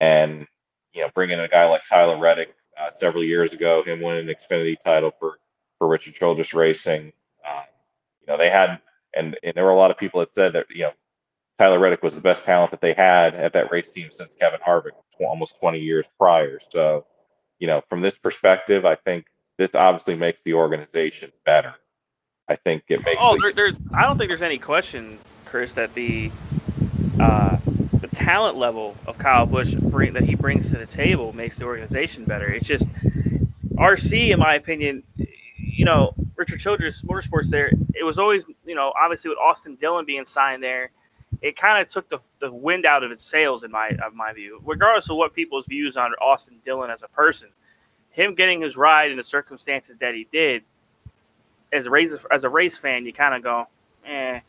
And 0.00 0.46
you 0.92 1.02
know, 1.02 1.08
bringing 1.14 1.40
a 1.40 1.48
guy 1.48 1.66
like 1.66 1.84
Tyler 1.84 2.18
Reddick 2.18 2.54
uh, 2.80 2.90
several 2.98 3.24
years 3.24 3.52
ago, 3.52 3.82
him 3.84 4.00
winning 4.00 4.28
an 4.28 4.34
Xfinity 4.34 4.76
title 4.84 5.12
for 5.18 5.38
for 5.78 5.88
Richard 5.88 6.14
Childress 6.14 6.54
Racing, 6.54 7.12
um, 7.46 7.64
you 8.20 8.26
know, 8.26 8.38
they 8.38 8.50
had, 8.50 8.80
and, 9.14 9.36
and 9.42 9.54
there 9.54 9.64
were 9.64 9.70
a 9.70 9.76
lot 9.76 9.90
of 9.90 9.98
people 9.98 10.20
that 10.20 10.34
said 10.34 10.52
that, 10.54 10.66
you 10.70 10.82
know, 10.82 10.92
Tyler 11.58 11.78
Reddick 11.78 12.02
was 12.02 12.14
the 12.14 12.20
best 12.20 12.44
talent 12.44 12.70
that 12.72 12.80
they 12.80 12.94
had 12.94 13.34
at 13.34 13.52
that 13.52 13.70
race 13.70 13.88
team 13.88 14.10
since 14.12 14.30
Kevin 14.40 14.60
Harvick, 14.66 14.92
almost 15.20 15.58
20 15.60 15.78
years 15.78 16.06
prior. 16.18 16.58
So, 16.70 17.06
you 17.58 17.66
know, 17.66 17.82
from 17.88 18.00
this 18.00 18.18
perspective, 18.18 18.84
I 18.84 18.96
think 18.96 19.26
this 19.56 19.74
obviously 19.74 20.16
makes 20.16 20.40
the 20.44 20.54
organization 20.54 21.30
better. 21.44 21.74
I 22.48 22.56
think 22.56 22.84
it 22.88 23.04
makes. 23.04 23.18
Oh, 23.20 23.34
the, 23.34 23.40
there, 23.40 23.52
there's. 23.52 23.74
I 23.92 24.02
don't 24.02 24.18
think 24.18 24.28
there's 24.28 24.42
any 24.42 24.58
question, 24.58 25.18
Chris, 25.46 25.74
that 25.74 25.94
the 25.94 26.30
uh, 27.18 27.56
the 28.00 28.08
talent 28.12 28.56
level 28.56 28.96
of 29.06 29.18
Kyle 29.18 29.46
Busch 29.46 29.74
bring, 29.74 30.12
that 30.14 30.24
he 30.24 30.34
brings 30.34 30.70
to 30.70 30.76
the 30.76 30.86
table 30.86 31.32
makes 31.32 31.58
the 31.58 31.64
organization 31.64 32.24
better. 32.24 32.46
It's 32.46 32.66
just 32.66 32.86
RC, 33.76 34.30
in 34.30 34.38
my 34.38 34.54
opinion, 34.54 35.02
you 35.56 35.84
know, 35.84 36.14
Richard 36.36 36.60
Childress 36.60 37.02
Motorsports 37.02 37.48
there, 37.48 37.70
it 37.94 38.04
was 38.04 38.18
always, 38.18 38.46
you 38.64 38.74
know, 38.74 38.92
obviously 39.00 39.30
with 39.30 39.38
Austin 39.38 39.76
Dillon 39.76 40.04
being 40.04 40.24
signed 40.26 40.62
there, 40.62 40.90
it 41.42 41.56
kind 41.56 41.82
of 41.82 41.88
took 41.88 42.08
the, 42.08 42.18
the 42.40 42.52
wind 42.52 42.86
out 42.86 43.02
of 43.02 43.10
its 43.10 43.24
sails 43.24 43.64
in 43.64 43.70
my 43.70 43.88
of 44.04 44.14
my 44.14 44.32
view. 44.32 44.60
Regardless 44.64 45.10
of 45.10 45.16
what 45.16 45.34
people's 45.34 45.66
views 45.66 45.96
on 45.96 46.12
Austin 46.14 46.56
Dillon 46.64 46.90
as 46.90 47.02
a 47.02 47.08
person, 47.08 47.48
him 48.10 48.34
getting 48.34 48.60
his 48.60 48.76
ride 48.76 49.10
in 49.10 49.16
the 49.16 49.24
circumstances 49.24 49.98
that 49.98 50.14
he 50.14 50.26
did, 50.30 50.62
as 51.74 51.86
a 51.86 51.90
race 51.90 52.14
as 52.30 52.44
a 52.44 52.48
race 52.48 52.78
fan, 52.78 53.04
you 53.04 53.12
kind 53.12 53.34
of 53.34 53.42
go, 53.42 53.66
eh. 54.06 54.40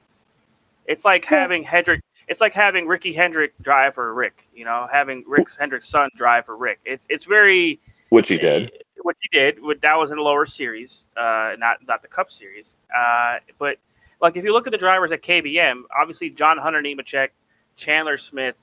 It's 0.86 1.04
like 1.04 1.26
having 1.26 1.64
Hendrick. 1.64 2.02
It's 2.28 2.42
like 2.42 2.54
having 2.54 2.88
Ricky 2.88 3.14
Hendrick 3.14 3.54
drive 3.62 3.96
for 3.96 4.14
Rick. 4.14 4.46
You 4.54 4.66
know, 4.66 4.88
having 4.92 5.24
Rick 5.28 5.48
Hendrick's 5.58 5.90
son 5.90 6.10
drive 6.16 6.46
for 6.46 6.56
Rick. 6.56 6.80
It's 6.86 7.06
it's 7.10 7.26
very 7.26 7.80
which 8.10 8.28
he 8.30 8.38
did 8.38 8.72
Which 9.02 9.18
he 9.22 9.38
did. 9.38 9.60
That 9.82 9.96
was 9.96 10.12
in 10.12 10.18
a 10.18 10.22
lower 10.22 10.46
series, 10.46 11.06
uh, 11.18 11.56
not 11.58 11.78
not 11.88 12.02
the 12.02 12.08
Cup 12.08 12.32
Series. 12.32 12.76
Uh, 12.96 13.38
but 13.60 13.78
like 14.22 14.38
if 14.38 14.44
you 14.44 14.54
look 14.54 14.68
at 14.68 14.72
the 14.72 14.78
drivers 14.78 15.12
at 15.12 15.22
KBM, 15.22 15.84
obviously 15.96 16.30
John 16.30 16.58
Hunter 16.58 16.82
Nemechek, 16.82 17.30
Chandler 17.76 18.18
Smith, 18.18 18.56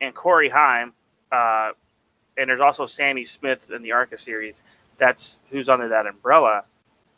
and 0.00 0.14
Corey 0.14 0.48
Heim, 0.48 0.92
uh, 1.30 1.72
and 2.36 2.48
there's 2.48 2.60
also 2.60 2.86
Sammy 2.86 3.24
Smith 3.24 3.70
in 3.70 3.82
the 3.82 3.92
ARCA 3.92 4.18
series. 4.18 4.62
That's 4.98 5.38
who's 5.50 5.68
under 5.68 5.88
that 5.88 6.06
umbrella, 6.06 6.64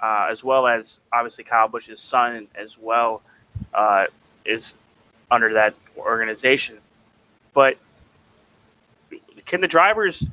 uh, 0.03 0.29
as 0.31 0.43
well 0.43 0.67
as 0.67 1.01
obviously 1.13 1.45
Kyle 1.45 1.69
Busch's 1.69 2.01
son 2.01 2.49
as 2.55 2.79
well 2.79 3.23
uh, 3.75 4.07
is 4.45 4.75
under 5.31 5.55
that 5.55 5.75
organization. 5.97 6.79
But 7.55 7.77
can 9.47 9.61
the 9.61 9.69
drivers 9.69 10.25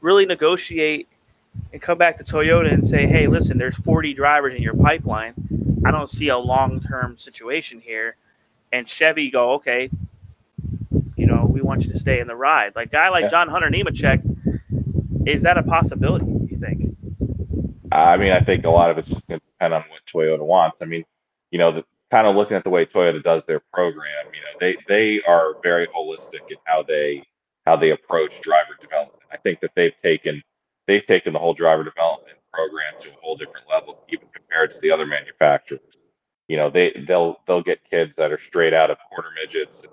really 0.00 0.26
negotiate 0.26 1.08
and 1.72 1.80
come 1.80 1.98
back 1.98 2.18
to 2.18 2.24
Toyota 2.24 2.72
and 2.72 2.86
say, 2.86 3.06
hey, 3.06 3.26
listen, 3.26 3.58
there's 3.58 3.76
40 3.76 4.14
drivers 4.14 4.54
in 4.54 4.62
your 4.62 4.74
pipeline. 4.74 5.34
I 5.84 5.90
don't 5.90 6.10
see 6.10 6.28
a 6.28 6.38
long 6.38 6.80
term 6.80 7.18
situation 7.18 7.80
here. 7.80 8.16
And 8.72 8.88
Chevy 8.88 9.30
go, 9.30 9.52
okay, 9.54 9.90
you 11.16 11.26
know, 11.26 11.46
we 11.48 11.60
want 11.60 11.84
you 11.84 11.92
to 11.92 11.98
stay 11.98 12.20
in 12.20 12.26
the 12.26 12.36
ride. 12.36 12.74
Like 12.74 12.90
guy 12.90 13.08
like. 13.08 13.30
John 13.30 13.48
Hunter 13.48 13.70
Nemechek, 13.70 14.22
is 15.26 15.42
that 15.42 15.58
a 15.58 15.62
possibility? 15.62 16.26
Do 16.26 16.48
you 16.50 16.58
think? 16.58 16.96
I 17.94 18.16
mean, 18.16 18.32
I 18.32 18.40
think 18.40 18.64
a 18.64 18.70
lot 18.70 18.90
of 18.90 18.98
it's 18.98 19.08
just 19.08 19.26
going 19.26 19.40
to 19.40 19.46
depend 19.46 19.74
on 19.74 19.84
what 19.88 20.00
Toyota 20.06 20.44
wants. 20.44 20.78
I 20.82 20.84
mean, 20.86 21.04
you 21.50 21.58
know, 21.58 21.72
the, 21.72 21.84
kind 22.10 22.26
of 22.26 22.36
looking 22.36 22.56
at 22.56 22.64
the 22.64 22.70
way 22.70 22.86
Toyota 22.86 23.22
does 23.22 23.44
their 23.46 23.60
program, 23.72 24.26
you 24.32 24.40
know, 24.40 24.58
they 24.60 24.76
they 24.88 25.22
are 25.22 25.56
very 25.62 25.86
holistic 25.88 26.50
in 26.50 26.56
how 26.64 26.82
they 26.82 27.22
how 27.66 27.76
they 27.76 27.90
approach 27.90 28.40
driver 28.40 28.76
development. 28.80 29.22
I 29.32 29.36
think 29.38 29.60
that 29.60 29.70
they've 29.76 29.94
taken 30.02 30.42
they've 30.86 31.04
taken 31.06 31.32
the 31.32 31.38
whole 31.38 31.54
driver 31.54 31.84
development 31.84 32.38
program 32.52 32.94
to 33.02 33.10
a 33.10 33.20
whole 33.20 33.36
different 33.36 33.66
level, 33.68 34.04
even 34.08 34.26
compared 34.32 34.70
to 34.72 34.80
the 34.80 34.90
other 34.90 35.06
manufacturers. 35.06 35.80
You 36.48 36.56
know, 36.56 36.70
they 36.70 36.92
they'll 37.06 37.38
they'll 37.46 37.62
get 37.62 37.80
kids 37.88 38.12
that 38.16 38.32
are 38.32 38.40
straight 38.40 38.74
out 38.74 38.90
of 38.90 38.98
quarter 39.08 39.30
midgets 39.40 39.86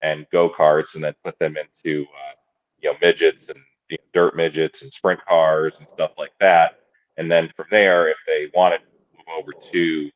and, 0.00 0.26
go 0.30 0.48
karts, 0.48 0.94
and 0.94 1.02
then 1.02 1.14
put 1.24 1.38
them 1.38 1.56
into 1.56 2.04
uh, 2.04 2.34
you 2.80 2.90
know 2.90 2.96
midgets 3.02 3.48
and 3.48 3.58
you 3.90 3.96
know, 3.98 4.04
dirt 4.12 4.36
midgets 4.36 4.82
and 4.82 4.92
sprint 4.92 5.20
cars 5.26 5.72
and 5.78 5.88
stuff 5.94 6.12
like 6.18 6.32
that. 6.40 6.78
And 7.18 7.30
then 7.30 7.50
from 7.56 7.66
there, 7.70 8.08
if 8.08 8.16
they 8.26 8.50
want 8.54 8.74
to 8.74 8.80
move 9.16 9.26
over 9.38 9.52
to 9.72 9.78
you 9.78 10.10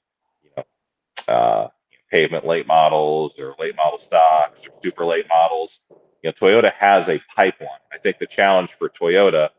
know 0.56 0.64
uh, 1.34 1.68
pavement 2.10 2.46
late 2.46 2.66
models 2.66 3.38
or 3.38 3.54
late 3.58 3.76
model 3.76 3.98
stocks 3.98 4.60
or 4.64 4.70
super 4.82 5.04
late 5.04 5.26
models, 5.28 5.80
you 6.22 6.30
know 6.30 6.32
Toyota 6.32 6.72
has 6.72 7.08
a 7.08 7.20
pipeline. 7.34 7.68
I 7.92 7.98
think 7.98 8.18
the 8.18 8.26
challenge 8.26 8.70
for 8.78 8.88
Toyota 8.88 9.50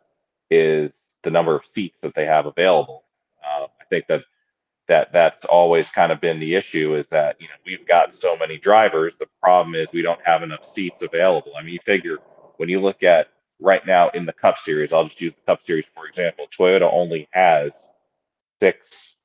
is 0.49 0.91
the 1.23 1.31
number 1.31 1.55
of 1.55 1.65
seats 1.65 1.97
that 2.01 2.15
they 2.15 2.25
have 2.25 2.45
available. 2.45 3.03
Uh, 3.45 3.65
I 3.79 3.85
think 3.89 4.07
that 4.07 4.23
that 4.87 5.11
that's 5.11 5.45
always 5.45 5.89
kind 5.89 6.11
of 6.11 6.21
been 6.21 6.39
the 6.39 6.55
issue 6.55 6.95
is 6.95 7.07
that 7.07 7.35
you 7.41 7.47
know 7.47 7.55
we've 7.65 7.87
got 7.87 8.15
so 8.15 8.37
many 8.37 8.57
drivers. 8.57 9.13
The 9.19 9.27
problem 9.41 9.75
is 9.75 9.89
we 9.91 10.01
don't 10.01 10.21
have 10.23 10.43
enough 10.43 10.73
seats 10.73 11.01
available. 11.01 11.51
I 11.57 11.63
mean, 11.63 11.73
you 11.73 11.79
figure 11.85 12.19
when 12.57 12.69
you 12.69 12.79
look 12.79 13.03
at 13.03 13.27
right 13.59 13.85
now 13.85 14.09
in 14.09 14.25
the 14.25 14.33
Cup 14.33 14.57
Series, 14.57 14.93
I'll 14.93 15.05
just 15.05 15.21
use 15.21 15.35
the 15.35 15.41
Cup 15.41 15.65
Series 15.65 15.85
for 15.95 16.07
example. 16.07 16.47
Toyota 16.57 16.91
only 16.91 17.27
has 17.31 17.71
six, 18.61 19.15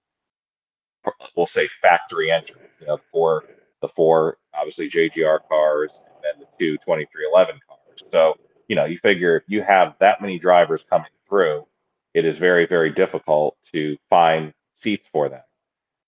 we'll 1.36 1.46
say 1.46 1.68
factory 1.82 2.30
entries. 2.30 2.70
You 2.80 2.88
know, 2.88 2.98
for 3.12 3.44
the 3.82 3.88
four 3.88 4.38
obviously 4.54 4.90
JGR 4.90 5.40
cars 5.48 5.90
and 6.14 6.24
then 6.24 6.40
the 6.40 6.46
two 6.58 6.78
23XI 6.86 7.58
cars. 7.68 8.04
So 8.12 8.36
you 8.68 8.76
know, 8.76 8.84
you 8.84 8.98
figure 8.98 9.36
if 9.36 9.44
you 9.46 9.62
have 9.62 9.94
that 10.00 10.20
many 10.20 10.38
drivers 10.38 10.84
coming 10.90 11.10
through, 11.28 11.66
it 12.14 12.24
is 12.24 12.38
very 12.38 12.66
very 12.66 12.90
difficult 12.92 13.56
to 13.72 13.96
find 14.10 14.52
seats 14.74 15.08
for 15.12 15.28
them 15.28 15.42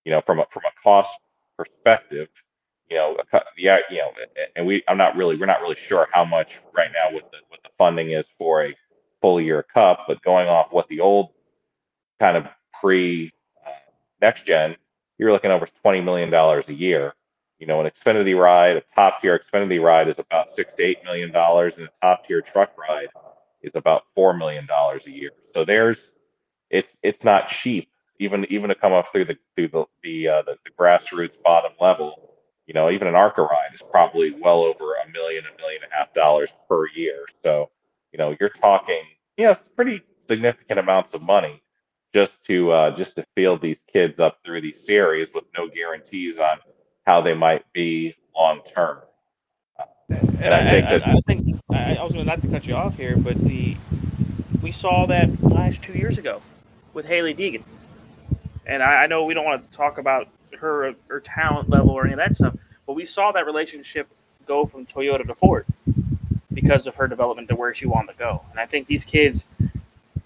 you 0.05 0.13
know, 0.13 0.21
from 0.25 0.41
a 0.41 0.47
from 0.51 0.63
a 0.65 0.83
cost 0.83 1.11
perspective, 1.57 2.29
you 2.91 2.97
know, 2.97 3.17
yeah, 3.57 3.79
you 3.91 3.99
know, 3.99 4.11
and 4.57 4.67
we, 4.67 4.83
I'm 4.89 4.99
not 4.99 5.17
really, 5.17 5.37
we're 5.37 5.47
not 5.47 5.61
really 5.61 5.77
sure 5.77 6.09
how 6.13 6.25
much 6.25 6.59
right 6.77 6.91
now 6.93 7.15
what 7.15 7.31
the 7.31 7.39
what 7.49 7.63
the 7.63 7.71
funding 7.79 8.11
is 8.13 8.27
for 8.39 8.65
a 8.65 8.77
full 9.21 9.41
year 9.41 9.63
cup, 9.63 10.05
but 10.09 10.23
going 10.23 10.49
off 10.49 10.69
what 10.73 10.89
the 10.89 11.01
old 11.01 11.31
kind 12.19 12.37
of 12.37 12.47
pre 12.81 13.33
uh, 13.67 13.71
next 14.21 14.45
gen, 14.45 14.77
you're 15.19 15.33
looking 15.33 15.51
over 15.51 15.69
twenty 15.83 16.01
million 16.01 16.31
dollars 16.31 16.69
a 16.69 16.75
year. 16.75 17.15
You 17.59 17.67
know, 17.67 17.81
an 17.81 17.91
Xfinity 17.91 18.39
ride, 18.39 18.77
a 18.79 18.83
top 18.95 19.21
tier 19.21 19.39
Xfinity 19.39 19.83
ride 19.83 20.09
is 20.09 20.19
about 20.19 20.51
six 20.51 20.73
to 20.77 20.83
eight 20.83 21.05
million 21.05 21.31
dollars, 21.31 21.75
and 21.77 21.87
a 21.87 21.91
top 22.03 22.27
tier 22.27 22.41
truck 22.41 22.77
ride 22.79 23.09
is 23.63 23.73
about 23.75 24.05
four 24.15 24.35
million 24.35 24.67
dollars 24.67 25.03
a 25.07 25.11
year. 25.11 25.31
So 25.55 25.65
there's, 25.65 26.11
it's 26.71 26.89
it's 27.03 27.23
not 27.23 27.49
cheap 27.49 27.89
even 28.21 28.47
even 28.51 28.69
to 28.69 28.75
come 28.75 28.93
up 28.93 29.11
through 29.11 29.25
the 29.25 29.39
through 29.57 29.69
the 29.69 29.85
the, 30.03 30.29
uh, 30.29 30.43
the, 30.43 30.57
the 30.65 30.71
grassroots 30.79 31.43
bottom 31.45 31.73
level, 31.81 32.30
you 32.71 32.75
know, 32.75 32.89
even 32.89 33.09
an 33.09 33.17
ARCA 33.17 33.43
ride 33.43 33.75
is 33.75 33.83
probably 33.83 34.31
well 34.31 34.61
over 34.61 34.95
a 34.95 35.11
million, 35.11 35.43
a 35.45 35.61
million 35.61 35.83
and 35.83 35.91
a 35.91 35.97
half 35.97 36.15
dollars 36.15 36.51
per 36.69 36.87
year. 36.91 37.25
So, 37.43 37.69
you 38.13 38.19
know, 38.19 38.37
you're 38.39 38.49
talking, 38.49 39.03
you 39.37 39.47
know, 39.47 39.57
pretty 39.75 40.03
significant 40.29 40.79
amounts 40.79 41.13
of 41.13 41.21
money 41.21 41.61
just 42.15 42.45
to 42.45 42.71
uh, 42.71 42.95
just 42.95 43.17
to 43.17 43.27
field 43.35 43.61
these 43.61 43.81
kids 43.93 44.21
up 44.21 44.39
through 44.45 44.61
these 44.61 44.87
series 44.87 45.27
with 45.35 45.43
no 45.59 45.67
guarantees 45.67 46.39
on 46.39 46.59
how 47.05 47.21
they 47.21 47.35
might 47.35 47.65
be 47.73 48.15
long 48.37 48.61
term. 48.73 49.01
And 50.09 50.55
I, 50.55 50.61
I 50.61 50.71
think 50.71 50.87
that 50.87 51.09
I, 51.09 51.11
I 51.11 51.21
think 51.27 51.61
I, 51.73 51.95
I 51.97 52.05
was 52.05 52.13
going 52.13 52.25
to 52.25 52.31
not 52.31 52.41
to 52.43 52.47
cut 52.47 52.67
you 52.67 52.77
off 52.77 52.95
here, 52.95 53.17
but 53.17 53.37
the 53.37 53.77
we 54.63 54.71
saw 54.71 55.09
that 55.09 55.43
last 55.43 55.83
two 55.83 55.95
years 55.95 56.19
ago 56.19 56.41
with 56.95 57.07
Hailie 57.07 57.35
Deegan 57.35 57.65
and 58.65 58.81
I, 58.81 59.03
I 59.03 59.07
know 59.09 59.25
we 59.25 59.35
don't 59.35 59.45
want 59.45 59.69
to 59.69 59.77
talk 59.77 59.99
about 59.99 60.29
her 60.61 60.95
her 61.09 61.21
talent 61.21 61.69
level 61.69 61.91
or 61.91 62.05
any 62.05 62.13
of 62.13 62.19
that 62.19 62.37
stuff, 62.37 62.55
but 62.87 62.95
we 62.95 63.07
saw 63.07 63.33
that 63.33 63.47
relationship 63.47 64.09
go 64.47 64.67
from 64.67 64.87
Toyota 64.87 65.27
to 65.27 65.35
Ford 65.35 65.67
because 66.53 66.87
of 66.87 66.95
her 66.97 67.07
development 67.07 67.49
to 67.49 67.55
where 67.55 67.75
she 67.75 67.87
wanted 67.87 68.13
to 68.13 68.19
go. 68.19 68.45
And 68.51 68.59
I 68.59 68.67
think 68.67 68.87
these 68.87 69.05
kids, 69.05 69.47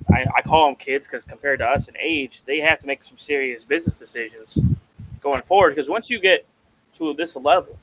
I, 0.08 0.24
I 0.36 0.42
call 0.42 0.68
them 0.68 0.76
kids 0.76 1.06
because 1.06 1.24
compared 1.24 1.58
to 1.58 1.66
us 1.66 1.88
in 1.88 1.96
age, 1.98 2.42
they 2.46 2.60
have 2.60 2.80
to 2.80 2.86
make 2.86 3.04
some 3.04 3.18
serious 3.18 3.64
business 3.64 3.98
decisions 3.98 4.58
going 5.20 5.42
forward. 5.42 5.74
Because 5.74 5.90
once 5.90 6.10
you 6.10 6.20
get 6.20 6.46
to 6.96 7.12
this 7.14 7.36
level, 7.36 7.78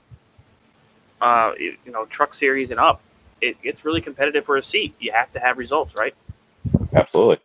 uh, 1.21 1.51
you, 1.59 1.77
you 1.85 1.91
know, 1.91 2.05
truck 2.05 2.33
series 2.33 2.71
and 2.71 2.79
up, 2.79 3.01
it 3.39 3.61
gets 3.61 3.85
really 3.85 4.01
competitive 4.01 4.45
for 4.45 4.57
a 4.57 4.63
seat. 4.63 4.95
You 4.99 5.11
have 5.13 5.31
to 5.33 5.39
have 5.39 5.57
results, 5.57 5.95
right? 5.95 6.15
Absolutely. 6.93 7.39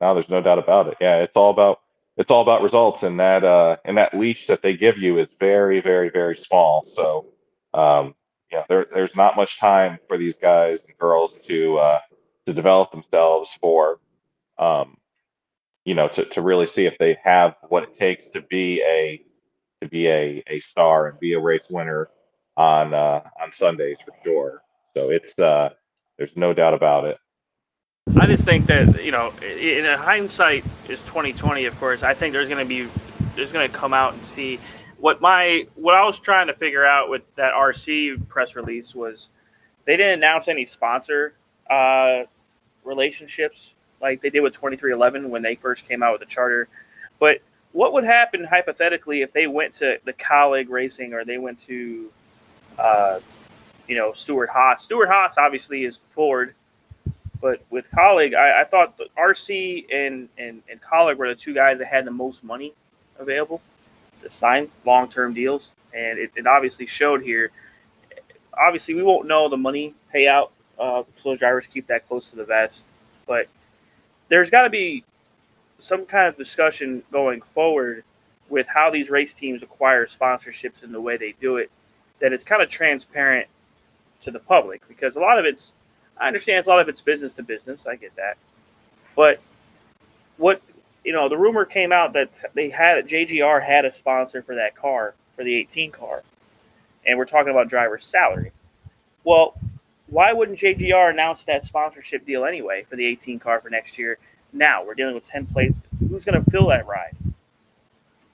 No, 0.00 0.14
there's 0.14 0.28
no 0.28 0.40
doubt 0.40 0.58
about 0.58 0.88
it. 0.88 0.96
Yeah, 1.00 1.16
it's 1.18 1.36
all 1.36 1.50
about 1.50 1.80
it's 2.20 2.30
all 2.30 2.42
about 2.42 2.62
results, 2.62 3.02
and 3.02 3.18
that 3.18 3.44
uh, 3.44 3.76
and 3.86 3.96
that 3.96 4.12
leash 4.12 4.46
that 4.48 4.60
they 4.60 4.76
give 4.76 4.98
you 4.98 5.18
is 5.18 5.28
very, 5.40 5.80
very, 5.80 6.10
very 6.10 6.36
small. 6.36 6.84
So, 6.94 7.28
um, 7.72 8.14
yeah, 8.52 8.64
there, 8.68 8.86
there's 8.92 9.16
not 9.16 9.36
much 9.36 9.58
time 9.58 9.98
for 10.06 10.18
these 10.18 10.36
guys 10.36 10.80
and 10.86 10.96
girls 10.98 11.38
to 11.48 11.78
uh, 11.78 12.00
to 12.46 12.52
develop 12.52 12.90
themselves 12.90 13.56
for, 13.58 14.00
um, 14.58 14.98
you 15.86 15.94
know, 15.94 16.08
to, 16.08 16.26
to 16.26 16.42
really 16.42 16.66
see 16.66 16.84
if 16.84 16.98
they 16.98 17.16
have 17.24 17.54
what 17.70 17.84
it 17.84 17.98
takes 17.98 18.28
to 18.28 18.42
be 18.42 18.82
a 18.82 19.24
to 19.80 19.88
be 19.88 20.06
a, 20.08 20.44
a 20.46 20.60
star 20.60 21.08
and 21.08 21.18
be 21.20 21.32
a 21.32 21.40
race 21.40 21.64
winner 21.70 22.10
on 22.54 22.92
uh, 22.92 23.22
on 23.42 23.50
Sundays 23.50 23.96
for 24.04 24.12
sure. 24.22 24.62
So 24.94 25.08
it's 25.08 25.38
uh, 25.38 25.70
there's 26.18 26.36
no 26.36 26.52
doubt 26.52 26.74
about 26.74 27.06
it. 27.06 27.16
I 28.20 28.26
just 28.26 28.44
think 28.44 28.66
that 28.66 29.02
you 29.02 29.12
know, 29.12 29.32
in 29.40 29.86
hindsight 29.98 30.62
is 30.88 31.00
2020. 31.02 31.64
Of 31.64 31.78
course, 31.80 32.02
I 32.02 32.12
think 32.12 32.34
there's 32.34 32.48
going 32.48 32.58
to 32.58 32.68
be 32.68 32.86
there's 33.34 33.50
going 33.50 33.70
to 33.70 33.74
come 33.74 33.94
out 33.94 34.12
and 34.12 34.26
see 34.26 34.60
what 34.98 35.22
my 35.22 35.66
what 35.74 35.94
I 35.94 36.04
was 36.04 36.18
trying 36.18 36.48
to 36.48 36.54
figure 36.54 36.84
out 36.84 37.08
with 37.08 37.22
that 37.36 37.54
RC 37.54 38.28
press 38.28 38.56
release 38.56 38.94
was 38.94 39.30
they 39.86 39.96
didn't 39.96 40.18
announce 40.18 40.48
any 40.48 40.66
sponsor 40.66 41.32
uh, 41.70 42.24
relationships 42.84 43.74
like 44.02 44.20
they 44.20 44.28
did 44.28 44.40
with 44.40 44.54
23XI 44.54 45.26
when 45.26 45.40
they 45.40 45.54
first 45.54 45.88
came 45.88 46.02
out 46.02 46.12
with 46.12 46.20
the 46.20 46.26
charter. 46.26 46.68
But 47.18 47.40
what 47.72 47.94
would 47.94 48.04
happen 48.04 48.44
hypothetically 48.44 49.22
if 49.22 49.32
they 49.32 49.46
went 49.46 49.74
to 49.74 49.98
the 50.04 50.12
Kaulig 50.12 50.68
Racing 50.68 51.14
or 51.14 51.24
they 51.24 51.38
went 51.38 51.60
to, 51.60 52.10
uh, 52.78 53.20
you 53.86 53.96
know, 53.96 54.12
Stewart-Haas? 54.12 54.82
Stewart 54.82 55.08
Haas 55.08 55.38
obviously 55.38 55.84
is 55.84 55.98
Ford 56.14 56.54
but 57.40 57.62
with 57.70 57.90
Kaulig, 57.90 58.34
I, 58.34 58.62
I 58.62 58.64
thought 58.64 58.98
RC 59.18 59.86
and, 59.92 60.28
and, 60.36 60.62
and 60.70 60.80
Kaulig 60.80 61.16
were 61.16 61.28
the 61.28 61.34
two 61.34 61.54
guys 61.54 61.78
that 61.78 61.86
had 61.86 62.04
the 62.04 62.10
most 62.10 62.44
money 62.44 62.74
available 63.18 63.60
to 64.22 64.30
sign 64.30 64.70
long 64.84 65.08
term 65.08 65.32
deals. 65.32 65.72
And 65.94 66.18
it, 66.18 66.32
it, 66.36 66.46
obviously 66.46 66.86
showed 66.86 67.22
here. 67.22 67.50
Obviously, 68.56 68.94
we 68.94 69.02
won't 69.02 69.26
know 69.26 69.48
the 69.48 69.56
money 69.56 69.94
payout, 70.14 70.50
uh, 70.78 71.02
so 71.22 71.34
drivers 71.34 71.66
keep 71.66 71.86
that 71.88 72.06
close 72.06 72.30
to 72.30 72.36
the 72.36 72.44
vest. 72.44 72.86
But 73.26 73.48
there's 74.28 74.50
got 74.50 74.62
to 74.62 74.70
be 74.70 75.04
some 75.78 76.04
kind 76.06 76.28
of 76.28 76.36
discussion 76.36 77.02
going 77.10 77.40
forward 77.40 78.04
with 78.48 78.66
how 78.68 78.90
these 78.90 79.08
race 79.08 79.32
teams 79.34 79.62
acquire 79.62 80.06
sponsorships 80.06 80.82
and 80.82 80.92
the 80.92 81.00
way 81.00 81.16
they 81.16 81.34
do 81.40 81.56
it, 81.56 81.70
that 82.20 82.32
it's 82.32 82.44
kind 82.44 82.62
of 82.62 82.68
transparent 82.68 83.48
to 84.22 84.30
the 84.30 84.38
public 84.38 84.86
because 84.86 85.16
a 85.16 85.20
lot 85.20 85.38
of 85.38 85.46
it's 85.46 85.72
I 86.20 86.26
understand 86.26 86.66
a 86.66 86.68
lot 86.68 86.80
of 86.80 86.88
it's 86.88 87.00
business 87.00 87.34
to 87.34 87.42
business. 87.42 87.86
I 87.86 87.96
get 87.96 88.14
that, 88.16 88.36
but 89.16 89.40
what 90.36 90.62
you 91.04 91.12
know, 91.12 91.28
the 91.28 91.38
rumor 91.38 91.64
came 91.64 91.92
out 91.92 92.12
that 92.12 92.30
they 92.54 92.68
had 92.68 93.08
JGR 93.08 93.64
had 93.64 93.84
a 93.84 93.92
sponsor 93.92 94.42
for 94.42 94.56
that 94.56 94.76
car 94.76 95.14
for 95.36 95.44
the 95.44 95.54
18 95.56 95.92
car, 95.92 96.22
and 97.06 97.18
we're 97.18 97.24
talking 97.24 97.50
about 97.50 97.68
driver's 97.68 98.04
salary. 98.04 98.52
Well, 99.24 99.58
why 100.08 100.32
wouldn't 100.32 100.58
JGR 100.58 101.10
announce 101.10 101.44
that 101.44 101.64
sponsorship 101.64 102.26
deal 102.26 102.44
anyway 102.44 102.84
for 102.88 102.96
the 102.96 103.06
18 103.06 103.38
car 103.38 103.60
for 103.60 103.70
next 103.70 103.98
year? 103.98 104.18
Now 104.52 104.84
we're 104.84 104.94
dealing 104.94 105.14
with 105.14 105.24
10 105.24 105.46
plates. 105.46 105.74
Who's 106.08 106.24
going 106.24 106.42
to 106.42 106.50
fill 106.50 106.68
that 106.68 106.86
ride? 106.86 107.16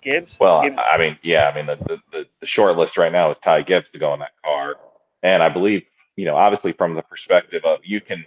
Gibbs. 0.00 0.38
Well, 0.40 0.62
Gibbs? 0.62 0.78
I 0.78 0.98
mean, 0.98 1.18
yeah, 1.22 1.48
I 1.48 1.54
mean 1.54 1.66
the, 1.66 2.00
the 2.12 2.26
the 2.40 2.46
short 2.46 2.76
list 2.76 2.96
right 2.96 3.12
now 3.12 3.30
is 3.30 3.38
Ty 3.38 3.62
Gibbs 3.62 3.88
to 3.92 3.98
go 3.98 4.14
in 4.14 4.20
that 4.20 4.32
car, 4.44 4.76
and 5.22 5.42
I 5.42 5.48
believe 5.48 5.84
you 6.16 6.24
know, 6.24 6.36
obviously 6.36 6.72
from 6.72 6.94
the 6.94 7.02
perspective 7.02 7.64
of 7.64 7.80
you 7.84 8.00
can 8.00 8.24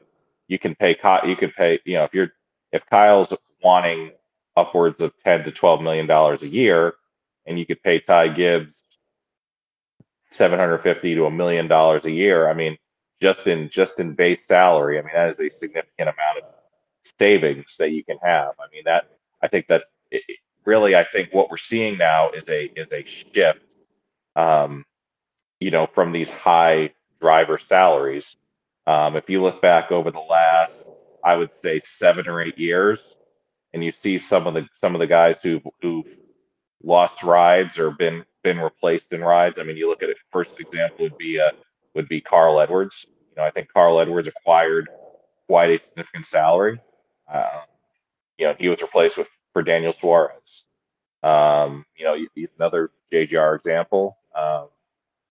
you 0.48 0.60
can 0.60 0.76
pay 0.76 0.96
you 1.26 1.36
can 1.36 1.52
pay 1.52 1.80
you 1.86 1.96
know 1.96 2.04
if 2.04 2.14
you're 2.14 2.32
if 2.72 2.86
Kyle's 2.86 3.34
wanting 3.64 4.12
upwards 4.56 5.02
of 5.02 5.14
ten 5.24 5.44
to 5.44 5.52
twelve 5.52 5.82
million 5.82 6.08
dollars 6.08 6.42
a 6.42 6.48
year, 6.48 6.96
and 7.46 7.58
you 7.58 7.66
could 7.66 7.82
pay 7.82 8.00
Ty 8.00 8.30
Gibbs 8.30 8.76
seven 10.32 10.60
hundred 10.60 10.80
fifty 10.80 11.16
to 11.16 11.26
a 11.26 11.32
million 11.32 11.68
dollars 11.68 12.06
a 12.06 12.12
year. 12.12 12.50
I 12.50 12.54
mean, 12.54 12.78
just 13.22 13.48
in 13.48 13.70
just 13.70 14.00
in 14.00 14.14
base 14.14 14.46
salary, 14.46 15.00
I 15.00 15.02
mean 15.02 15.12
that 15.14 15.32
is 15.32 15.40
a 15.40 15.56
significant 15.56 16.10
amount 16.10 16.40
of 16.40 16.44
savings 17.18 17.76
that 17.80 17.92
you 17.92 18.04
can 18.04 18.18
have. 18.22 18.54
I 18.60 18.70
mean 18.72 18.84
that 18.86 19.10
I 19.42 19.48
think 19.48 19.66
that's 19.68 19.86
it, 20.12 20.24
really 20.66 20.96
I 20.96 21.04
think 21.04 21.34
what 21.34 21.50
we're 21.50 21.58
seeing 21.58 21.98
now 21.98 22.30
is 22.30 22.48
a 22.50 22.66
is 22.76 22.92
a 22.92 23.04
shift, 23.04 23.62
um, 24.36 24.86
you 25.60 25.72
know, 25.72 25.88
from 25.88 26.12
these 26.12 26.30
high 26.30 26.92
driver 27.22 27.58
salaries. 27.58 28.38
Um, 28.88 29.16
if 29.16 29.30
you 29.30 29.42
look 29.42 29.62
back 29.62 29.92
over 29.92 30.12
the 30.12 30.20
last, 30.20 30.76
I 31.24 31.36
would 31.36 31.52
say 31.62 31.82
seven 31.84 32.28
or 32.28 32.42
eight 32.42 32.58
years, 32.58 33.00
and 33.74 33.84
you 33.84 33.92
see 33.92 34.18
some 34.18 34.48
of 34.48 34.54
the 34.54 34.68
some 34.74 34.96
of 34.96 35.00
the 35.00 35.08
guys 35.08 35.38
who 35.44 35.62
who 35.82 36.06
lost 36.84 37.24
rides 37.24 37.78
or 37.78 37.92
been 37.92 38.26
been 38.44 38.60
replaced 38.60 39.12
in 39.14 39.22
rides. 39.22 39.60
I 39.60 39.64
mean, 39.64 39.78
you 39.78 39.90
look 39.90 40.04
at 40.04 40.10
it. 40.10 40.18
First 40.32 40.60
example 40.60 41.04
would 41.04 41.18
be 41.18 41.40
uh, 41.40 41.52
would 41.94 42.08
be 42.08 42.22
Carl 42.22 42.60
Edwards. 42.60 43.06
You 43.30 43.36
know, 43.38 43.44
I 43.44 43.52
think 43.52 43.72
Carl 43.72 44.00
Edwards 44.00 44.28
acquired 44.28 44.90
quite 45.48 45.72
a 45.72 45.78
significant 45.78 46.26
salary. 46.26 46.80
Uh, 47.32 47.62
you 48.38 48.46
know, 48.46 48.56
he 48.58 48.70
was 48.70 48.82
replaced 48.82 49.18
with 49.18 49.28
for 49.54 49.62
Daniel 49.62 49.94
Suarez. 49.94 50.64
Um, 51.22 51.86
you 51.98 52.06
know, 52.06 52.16
another 52.58 52.92
JGR 53.12 53.56
example. 53.56 54.18
Um, 54.34 54.68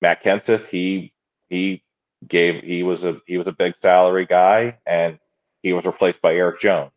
Matt 0.01 0.22
Kenseth, 0.22 0.68
he 0.68 1.12
he 1.48 1.82
gave 2.26 2.62
he 2.62 2.82
was 2.82 3.04
a 3.04 3.20
he 3.26 3.38
was 3.38 3.46
a 3.46 3.52
big 3.52 3.74
salary 3.80 4.26
guy, 4.26 4.78
and 4.87 5.18
he 5.62 5.72
was 5.72 5.84
replaced 5.84 6.20
by 6.20 6.34
Erik 6.34 6.61
Jones. 6.61 6.92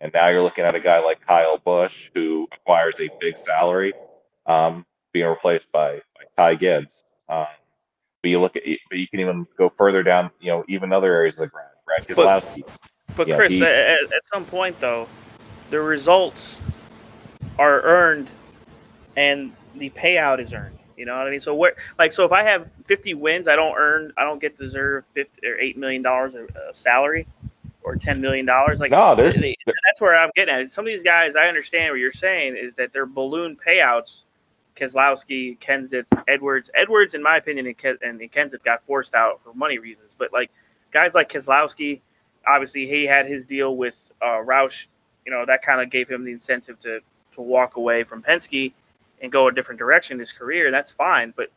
And 0.00 0.12
now 0.12 0.28
you're 0.28 0.42
looking 0.42 0.64
at 0.64 0.74
a 0.74 0.80
guy 0.80 0.98
like 1.00 1.20
Kyle 1.26 1.58
Busch, 1.58 2.10
who 2.14 2.48
acquires 2.52 2.96
a 3.00 3.08
big 3.18 3.38
salary, 3.38 3.94
um, 4.44 4.84
being 5.12 5.26
replaced 5.26 5.72
by, 5.72 6.02
by 6.14 6.24
Ty 6.36 6.54
Gibbs. 6.56 6.88
Um, 7.30 7.46
but 8.22 8.28
you 8.28 8.40
look 8.40 8.56
at, 8.56 8.62
but 8.90 8.98
you 8.98 9.08
can 9.08 9.20
even 9.20 9.46
go 9.56 9.72
further 9.78 10.02
down, 10.02 10.30
you 10.40 10.50
know, 10.50 10.64
even 10.68 10.92
other 10.92 11.12
areas 11.14 11.34
of 11.34 11.40
the 11.40 11.46
ground. 11.46 11.70
Keselowski. 12.06 12.62
But, 13.06 13.28
but 13.28 13.36
Chris, 13.36 13.54
he, 13.54 13.62
at, 13.62 14.02
at 14.02 14.26
some 14.32 14.44
point 14.44 14.78
though, 14.80 15.08
the 15.70 15.80
results 15.80 16.58
are 17.58 17.80
earned, 17.82 18.28
and 19.16 19.52
the 19.76 19.90
payout 19.90 20.40
is 20.40 20.52
earned. 20.52 20.78
You 20.96 21.04
know 21.04 21.16
what 21.16 21.26
I 21.26 21.30
mean? 21.30 21.40
So 21.40 21.54
what, 21.54 21.74
like, 21.98 22.12
so 22.12 22.24
if 22.24 22.32
I 22.32 22.42
have 22.44 22.68
50 22.86 23.14
wins, 23.14 23.48
I 23.48 23.56
don't 23.56 23.76
earn, 23.76 24.12
I 24.16 24.24
don't 24.24 24.40
get 24.40 24.58
deserve 24.58 25.04
50 25.14 25.46
or 25.46 25.58
eight 25.58 25.76
million 25.76 26.02
dollars 26.02 26.34
of 26.34 26.48
salary 26.72 27.26
or 27.82 27.96
10 27.96 28.20
million 28.20 28.46
dollars. 28.46 28.80
Like, 28.80 28.90
no, 28.90 29.14
there's, 29.14 29.34
they, 29.34 29.56
that's 29.66 30.00
where 30.00 30.16
I'm 30.18 30.30
getting 30.34 30.54
at. 30.54 30.72
Some 30.72 30.84
of 30.84 30.88
these 30.88 31.02
guys, 31.02 31.36
I 31.36 31.46
understand 31.46 31.92
what 31.92 32.00
you're 32.00 32.12
saying 32.12 32.56
is 32.56 32.74
that 32.76 32.92
they're 32.92 33.06
balloon 33.06 33.56
payouts. 33.56 34.24
Keselowski, 34.76 35.58
Kenseth, 35.58 36.04
Edwards, 36.28 36.70
Edwards, 36.74 37.14
in 37.14 37.22
my 37.22 37.38
opinion, 37.38 37.66
and, 37.66 37.78
Ken, 37.78 37.96
and 38.02 38.20
Kenseth 38.20 38.62
got 38.62 38.84
forced 38.86 39.14
out 39.14 39.40
for 39.42 39.54
money 39.54 39.78
reasons. 39.78 40.14
But 40.16 40.32
like 40.34 40.50
guys 40.92 41.14
like 41.14 41.30
Keselowski, 41.30 42.00
obviously 42.46 42.86
he 42.86 43.04
had 43.04 43.26
his 43.26 43.46
deal 43.46 43.74
with 43.74 43.96
uh, 44.22 44.42
Roush. 44.44 44.86
You 45.24 45.32
know 45.32 45.44
that 45.46 45.62
kind 45.62 45.80
of 45.80 45.90
gave 45.90 46.08
him 46.08 46.24
the 46.24 46.32
incentive 46.32 46.78
to 46.80 47.00
to 47.32 47.40
walk 47.40 47.76
away 47.76 48.04
from 48.04 48.22
Penske 48.22 48.72
and 49.20 49.32
go 49.32 49.48
a 49.48 49.52
different 49.52 49.78
direction 49.78 50.16
in 50.16 50.18
his 50.18 50.32
career. 50.32 50.70
That's 50.70 50.92
fine. 50.92 51.32
But 51.36 51.50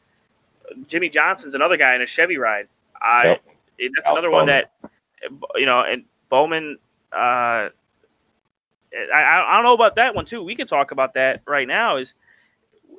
Jimmie 0.88 1.10
Johnson's 1.10 1.56
another 1.56 1.78
guy 1.78 1.95
in 1.95 2.02
a 2.02 2.08
Chevy 2.08 2.38
ride. 2.38 2.67
I 3.02 3.39
yep. 3.80 3.91
that's 3.95 4.10
another 4.10 4.32
one 4.32 4.48
that 4.48 4.72
you 5.56 5.65
know, 5.65 5.82
and 5.82 6.06
Bowman. 6.30 6.78
Uh, 7.12 7.69
I, 9.13 9.45
I 9.48 9.56
don't 9.56 9.63
know 9.63 9.74
about 9.74 9.95
that 9.95 10.15
one 10.15 10.26
too. 10.26 10.43
We 10.43 10.56
could 10.56 10.67
talk 10.67 10.91
about 10.91 11.13
that 11.13 11.41
right 11.48 11.67
now. 11.67 11.98
Is 11.98 12.13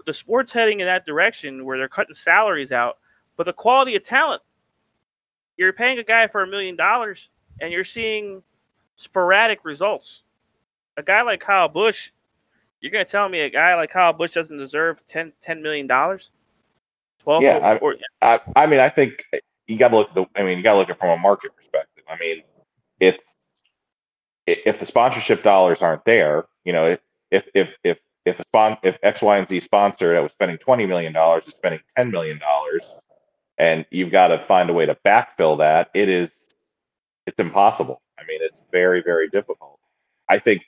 the 0.07 0.15
sports 0.15 0.53
heading 0.53 0.81
in 0.81 0.87
that 0.87 1.07
direction 1.07 1.65
where 1.65 1.79
they're 1.79 1.89
cutting 1.89 2.15
salaries 2.15 2.73
out, 2.73 2.99
but 3.37 3.47
the 3.47 3.53
quality 3.53 3.97
of 3.97 4.05
talent. 4.05 4.43
You're 5.57 5.73
paying 5.75 5.99
a 5.99 6.05
guy 6.05 6.27
for 6.27 6.43
a 6.43 6.47
million 6.47 6.75
dollars, 6.75 7.29
and 7.61 7.71
you're 7.71 7.85
seeing 7.85 8.43
sporadic 8.97 9.65
results. 9.65 10.23
A 10.97 11.03
guy 11.03 11.21
like 11.23 11.41
Kyle 11.41 11.69
Busch, 11.69 12.13
you're 12.81 12.93
going 12.93 13.05
to 13.05 13.11
tell 13.11 13.29
me 13.29 13.41
a 13.41 13.51
guy 13.51 13.75
like 13.75 13.91
Kyle 13.91 14.13
Busch 14.13 14.33
doesn't 14.33 14.57
deserve 14.57 15.01
10, 15.09 15.33
$10 15.47 15.63
million? 15.63 15.87
12 15.87 17.43
yeah, 17.43 17.59
I, 17.59 17.77
or, 17.77 17.97
I, 18.23 18.41
I 18.57 18.67
mean, 18.67 18.81
I 18.81 18.89
think 18.89 19.23
you 19.67 19.79
got 19.79 19.89
to 19.89 19.99
look. 19.99 20.15
The, 20.15 20.25
I 20.35 20.43
mean, 20.43 20.59
you 20.59 20.65
got 20.65 20.73
to 20.73 20.79
look 20.79 20.89
at 20.89 20.97
it 20.97 20.99
from 20.99 21.11
a 21.11 21.19
market 21.19 21.55
perspective. 21.55 22.05
I 22.09 22.19
mean, 22.19 22.43
it's 22.99 23.23
if 24.47 24.79
the 24.79 24.87
sponsorship 24.87 25.43
dollars 25.43 25.83
aren't 25.83 26.05
there, 26.05 26.47
you 26.65 26.73
know, 26.73 26.97
if 27.31 27.45
if 27.55 27.69
if 27.85 27.99
if 28.25 28.39
a 28.39 28.43
spon- 28.43 28.79
if 28.83 28.97
X, 29.03 29.23
Y, 29.23 29.39
and 29.39 29.49
Z 29.49 29.61
sponsor 29.61 30.13
that 30.13 30.23
was 30.23 30.33
spending 30.33 30.59
twenty 30.59 30.87
million 30.87 31.13
dollars 31.13 31.45
is 31.47 31.53
spending 31.53 31.81
ten 31.97 32.11
million 32.11 32.39
dollars, 32.39 32.83
and 33.59 33.85
you've 33.91 34.11
got 34.11 34.29
to 34.29 34.45
find 34.47 34.71
a 34.71 34.73
way 34.73 34.87
to 34.87 34.97
backfill 35.07 35.59
that, 35.59 35.91
it 35.95 36.09
is 36.09 36.31
it's 37.27 37.39
impossible. 37.39 38.01
I 38.19 38.23
mean, 38.27 38.41
it's 38.43 38.57
very 38.73 39.03
very 39.03 39.29
difficult. 39.29 39.79
I 40.29 40.39
think 40.39 40.63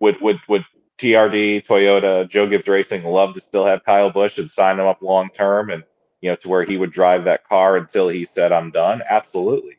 would 0.00 0.20
would 0.20 0.38
would 0.48 0.64
TRD, 1.02 1.66
Toyota, 1.66 2.28
Joe 2.28 2.46
Gibbs 2.46 2.68
Racing 2.68 3.02
love 3.02 3.34
to 3.34 3.40
still 3.40 3.66
have 3.66 3.84
Kyle 3.84 4.10
Busch 4.10 4.38
and 4.38 4.48
sign 4.48 4.78
him 4.78 4.86
up 4.86 5.02
long 5.02 5.30
term 5.30 5.70
and 5.70 5.82
you 6.20 6.30
know 6.30 6.36
to 6.36 6.48
where 6.48 6.64
he 6.64 6.76
would 6.76 6.92
drive 6.92 7.24
that 7.24 7.48
car 7.48 7.76
until 7.76 8.08
he 8.08 8.24
said 8.24 8.52
I'm 8.52 8.70
done? 8.70 9.02
Absolutely. 9.10 9.78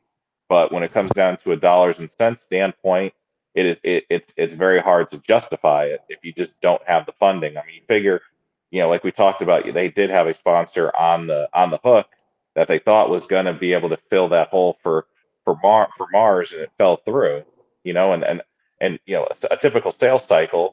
But 0.50 0.74
when 0.74 0.84
it 0.84 0.92
comes 0.92 1.12
down 1.12 1.38
to 1.38 1.54
a 1.54 1.56
dollars 1.56 2.00
and 2.00 2.12
cents 2.12 2.42
standpoint, 2.44 3.14
it 3.56 3.66
is 3.66 3.78
it, 3.84 4.06
it's 4.10 4.34
it's 4.36 4.54
very 4.54 4.82
hard 4.82 5.12
to 5.12 5.18
justify 5.20 5.86
it 5.86 6.02
if 6.10 6.20
you 6.24 6.34
just 6.34 6.52
don't 6.60 6.84
have 6.86 7.06
the 7.06 7.14
funding. 7.14 7.58
I 7.58 7.66
mean, 7.66 7.76
you 7.76 7.82
figure, 7.88 8.22
you 8.70 8.82
know, 8.82 8.90
like 8.90 9.06
we 9.06 9.14
talked 9.14 9.42
about, 9.42 9.64
they 9.74 9.88
did 9.88 10.10
have 10.10 10.28
a 10.28 10.34
sponsor 10.34 10.94
on 10.94 11.28
the 11.28 11.48
on 11.54 11.72
the 11.72 11.80
hook 11.82 12.08
that 12.56 12.68
they 12.68 12.80
thought 12.80 13.10
was 13.10 13.28
going 13.28 13.46
to 13.46 13.54
be 13.54 13.72
able 13.72 13.90
to 13.90 13.98
fill 14.10 14.28
that 14.30 14.50
hole 14.50 14.78
for 14.84 15.06
for 15.46 15.58
Mar 15.64 15.88
for 15.96 16.08
Mars, 16.12 16.52
and 16.52 16.62
it 16.64 16.72
fell 16.78 16.98
through. 16.98 17.44
You 17.86 17.94
know, 17.94 18.12
and 18.12 18.26
and 18.26 18.42
and 18.82 19.00
you 19.06 19.16
know, 19.16 19.26
a, 19.32 19.54
a 19.54 19.58
typical 19.58 19.94
sales 19.94 20.26
cycle 20.26 20.73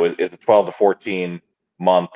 know, 0.00 0.14
is, 0.18 0.30
is 0.30 0.32
a 0.32 0.36
12 0.36 0.66
to 0.66 0.72
14 0.72 1.40
month 1.78 2.10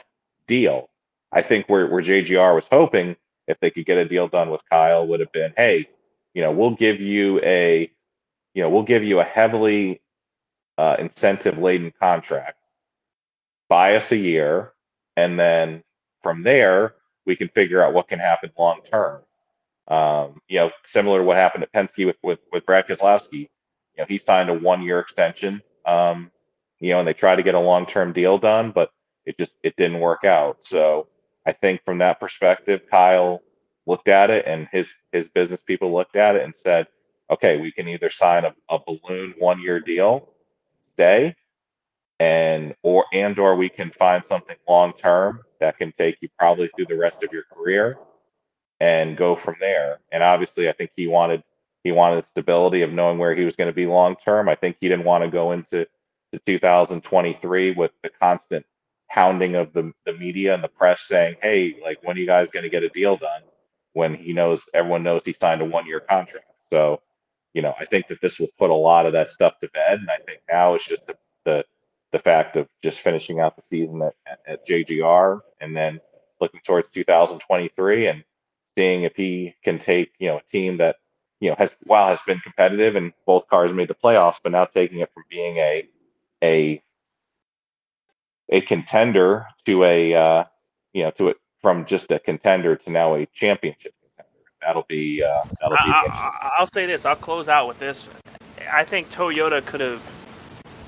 deal. 0.47 0.89
I 1.33 1.43
think 1.43 1.69
where, 1.69 1.87
where 1.89 2.03
JGR 2.03 2.55
was 2.55 2.67
hoping 2.71 3.17
if 3.47 3.59
they 3.61 3.71
could 3.71 3.87
get 3.87 3.99
a 3.99 4.05
deal 4.05 4.29
done 4.29 4.51
with 4.51 4.61
Kyle 4.71 5.07
would 5.07 5.21
have 5.21 5.33
been, 5.33 5.53
hey, 5.57 5.89
you 6.33 6.43
know, 6.43 6.53
we'll 6.53 6.75
give 6.75 7.01
you 7.01 7.41
a, 7.43 7.91
you 8.55 8.63
know, 8.63 8.71
we'll 8.71 8.83
give 8.83 9.05
you 9.05 9.21
a 9.21 9.25
heavily 9.25 10.01
uh, 10.79 10.97
incentive 10.99 11.59
laden 11.59 11.93
contract, 12.01 12.59
buy 13.69 13.97
us 13.97 14.11
a 14.13 14.17
year, 14.17 14.73
and 15.17 15.39
then 15.39 15.83
from 16.23 16.43
there 16.43 16.95
we 17.27 17.37
can 17.37 17.49
figure 17.49 17.83
out 17.83 17.95
what 17.95 18.09
can 18.09 18.19
happen 18.19 18.51
long 18.59 18.81
term. 18.91 19.23
Um, 19.87 20.41
you 20.49 20.59
know, 20.59 20.71
similar 20.87 21.19
to 21.19 21.25
what 21.25 21.37
happened 21.37 21.65
at 21.65 21.73
Penske 21.73 22.07
with 22.07 22.17
with, 22.23 22.41
with 22.53 22.65
Brad 22.65 22.87
Keselowski. 22.87 23.49
You 23.97 23.99
know, 23.99 24.07
he 24.09 24.19
signed 24.19 24.51
a 24.51 24.55
one 24.55 24.83
year 24.83 24.99
extension 24.99 25.63
um, 25.87 26.31
you 26.85 26.91
know, 26.91 26.99
and 26.99 27.09
they 27.09 27.15
tried 27.15 27.37
to 27.37 27.43
get 27.43 27.55
a 27.55 27.61
long 27.61 27.87
term 27.87 28.13
deal 28.13 28.37
done, 28.37 28.71
but 28.71 28.91
it 29.25 29.39
just 29.39 29.55
it 29.63 29.75
didn't 29.77 30.01
work 30.01 30.25
out. 30.25 30.59
So 30.65 31.09
I 31.47 31.53
think 31.53 31.83
from 31.83 31.97
that 31.99 32.21
perspective, 32.21 32.83
Kyle 32.91 33.43
looked 33.87 34.09
at 34.09 34.29
it 34.29 34.45
and 34.47 34.69
his 34.71 34.93
his 35.11 35.27
business 35.29 35.63
people 35.63 35.95
looked 35.95 36.15
at 36.15 36.37
it 36.37 36.43
and 36.43 36.53
said, 36.63 36.87
okay, 37.31 37.57
we 37.57 37.73
can 37.73 37.89
either 37.89 38.11
sign 38.11 38.45
a, 38.45 38.55
a 38.69 38.79
balloon 38.87 39.33
one 39.39 39.63
year 39.63 39.81
deal, 39.81 40.29
stay, 40.93 41.35
and 42.21 42.75
or 42.83 43.07
and 43.15 43.39
or 43.39 43.57
we 43.57 43.71
can 43.71 43.91
find 43.91 44.23
something 44.29 44.57
long 44.69 44.93
term 44.93 45.41
that 45.61 45.79
can 45.79 45.91
take 45.97 46.19
you 46.21 46.29
probably 46.39 46.69
through 46.77 46.87
the 46.87 46.99
rest 46.99 47.23
of 47.23 47.33
your 47.33 47.45
career 47.45 47.97
and 48.79 49.17
go 49.17 49.35
from 49.35 49.57
there. 49.59 50.01
And 50.13 50.23
obviously 50.23 50.69
I 50.69 50.73
think 50.73 50.91
he 50.95 51.07
wanted 51.07 51.43
he 51.83 51.93
wanted 51.93 52.27
stability 52.27 52.83
of 52.83 52.93
knowing 52.93 53.17
where 53.17 53.35
he 53.35 53.45
was 53.45 53.57
going 53.57 53.71
to 53.71 53.75
be 53.75 53.87
long 53.87 54.17
term. 54.23 54.51
I 54.51 54.55
think 54.55 54.77
he 54.81 54.89
didn't 54.91 55.07
want 55.07 55.25
to 55.25 55.31
go 55.31 55.53
into 55.53 55.87
to 56.35 56.41
2023 56.45 57.73
with 57.73 57.93
the 58.03 58.11
constant 58.21 58.67
hounding 59.09 59.55
of 59.55 59.73
the, 59.73 59.93
the 60.07 60.13
media 60.13 60.55
and 60.55 60.63
the 60.63 60.69
press 60.69 61.03
saying, 61.03 61.37
hey, 61.41 61.77
like, 61.83 61.99
when 62.03 62.17
are 62.17 62.21
you 62.21 62.27
guys 62.27 62.49
going 62.53 62.65
to 62.65 62.69
get 62.69 62.83
a 62.83 62.89
deal 62.89 63.17
done? 63.17 63.43
When 63.93 64.15
he 64.15 64.33
knows, 64.33 64.63
everyone 64.75 65.05
knows 65.05 65.23
he 65.25 65.37
signed 65.41 65.63
a 65.63 65.65
one 65.65 65.87
year 65.87 66.01
contract. 66.01 66.47
So, 66.73 67.01
you 67.53 67.63
know, 67.63 67.75
I 67.79 67.85
think 67.85 68.09
that 68.09 68.21
this 68.21 68.41
will 68.41 68.49
put 68.59 68.71
a 68.71 68.75
lot 68.75 69.07
of 69.07 69.13
that 69.13 69.31
stuff 69.31 69.61
to 69.61 69.69
bed. 69.69 70.01
And 70.01 70.11
I 70.11 70.17
think 70.27 70.41
now 70.51 70.75
it's 70.75 70.87
just 70.87 71.07
the, 71.07 71.15
the, 71.45 71.65
the 72.13 72.19
fact 72.19 72.57
of 72.57 72.67
just 72.83 73.01
finishing 73.01 73.39
out 73.39 73.55
the 73.55 73.63
season 73.71 74.03
at, 74.03 74.41
at 74.47 74.67
JGR 74.67 75.41
and 75.61 75.77
then 75.77 76.01
looking 76.41 76.61
towards 76.65 76.91
2023 76.91 78.09
and 78.09 78.25
seeing 78.77 79.05
if 79.05 79.15
he 79.15 79.55
can 79.63 79.79
take, 79.79 80.11
you 80.19 80.29
know, 80.29 80.39
a 80.39 80.53
team 80.53 80.79
that, 80.79 80.97
you 81.39 81.51
know, 81.51 81.57
has 81.57 81.73
while 81.85 82.09
has 82.09 82.21
been 82.27 82.41
competitive 82.41 82.97
and 82.97 83.13
both 83.27 83.47
cars 83.47 83.73
made 83.73 83.89
the 83.89 83.95
playoffs, 83.95 84.39
but 84.43 84.51
now 84.51 84.65
taking 84.65 84.99
it 84.99 85.11
from 85.15 85.23
being 85.31 85.59
a 85.59 85.89
a 86.43 86.83
a 88.51 88.61
contender 88.61 89.47
to 89.67 89.85
a 89.85 90.15
uh, 90.15 90.45
you 90.93 91.03
know 91.03 91.11
to 91.13 91.29
it 91.29 91.37
from 91.61 91.85
just 91.87 92.11
a 92.11 92.19
contender 92.19 92.77
to 92.77 92.91
now 92.91 93.15
a 93.15 93.27
championship 93.27 93.95
contender. 94.01 94.39
That'll 94.61 94.87
be 94.89 95.23
uh, 95.23 95.43
that'll 95.61 95.77
be. 95.77 95.91
I, 95.91 96.57
will 96.61 96.67
say 96.69 96.87
this. 96.87 97.05
I'll 97.05 97.17
close 97.17 97.49
out 97.49 97.69
with 97.69 97.79
this. 97.79 98.07
I 98.71 98.85
think 98.85 99.11
Toyota 99.11 99.65
could 99.65 99.81
have, 99.81 100.03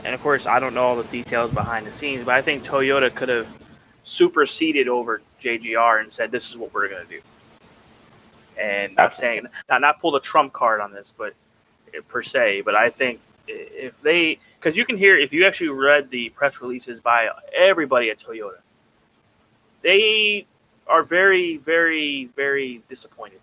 and 0.05 0.15
of 0.15 0.21
course 0.23 0.47
I 0.47 0.61
don't 0.61 0.75
know 0.75 0.83
all 0.83 0.97
the 0.97 1.05
details 1.05 1.51
behind 1.51 1.87
the 1.87 1.93
scenes, 1.93 2.25
but 2.25 2.35
I 2.35 2.43
think 2.43 2.65
Toyota 2.65 3.15
could 3.15 3.29
have 3.29 3.47
superseded 4.05 4.89
over 4.89 5.21
JGR 5.43 6.01
and 6.01 6.13
said 6.13 6.31
this 6.31 6.51
is 6.51 6.57
what 6.57 6.73
we're 6.73 6.89
going 6.89 7.07
to 7.07 7.13
do. 7.13 7.21
And 8.59 8.99
I'm 8.99 9.13
saying 9.13 9.47
not 9.69 9.81
not 9.81 10.01
pull 10.01 10.13
the 10.13 10.21
trump 10.21 10.53
card 10.53 10.81
on 10.81 10.93
this, 10.93 11.13
but 11.17 11.35
per 12.09 12.23
se, 12.23 12.63
but 12.63 12.75
I 12.75 12.91
think 12.91 13.21
if 13.49 14.01
they 14.01 14.39
because 14.59 14.77
you 14.77 14.85
can 14.85 14.97
hear 14.97 15.17
if 15.19 15.33
you 15.33 15.47
actually 15.47 15.71
read 15.71 16.11
the 16.11 16.31
press 16.31 16.61
releases 16.61 17.01
by 17.01 17.29
everybody 17.57 18.11
at 18.11 18.19
Toyota, 18.19 18.59
they 19.83 20.47
are 20.87 21.03
very, 21.03 21.57
very, 21.59 22.31
very 22.37 22.83
disappointed 22.89 23.41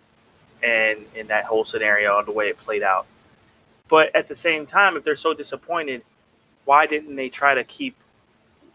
and 0.62 0.98
in, 1.14 1.26
that 1.28 1.44
whole 1.44 1.64
scenario 1.64 2.22
the 2.24 2.32
way 2.32 2.48
it 2.48 2.58
played 2.58 2.82
out. 2.82 3.06
But 3.88 4.14
at 4.16 4.28
the 4.28 4.36
same 4.36 4.66
time, 4.66 4.96
if 4.96 5.04
they're 5.04 5.16
so 5.16 5.34
disappointed, 5.34 6.02
why 6.64 6.86
didn't 6.86 7.16
they 7.16 7.28
try 7.28 7.54
to 7.54 7.64
keep 7.64 7.96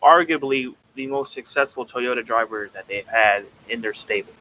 arguably 0.03 0.73
the 0.95 1.07
most 1.07 1.33
successful 1.33 1.85
Toyota 1.85 2.25
driver 2.25 2.69
that 2.73 2.87
they've 2.87 3.07
had 3.07 3.45
in 3.69 3.81
their 3.81 3.93
stable? 3.93 4.33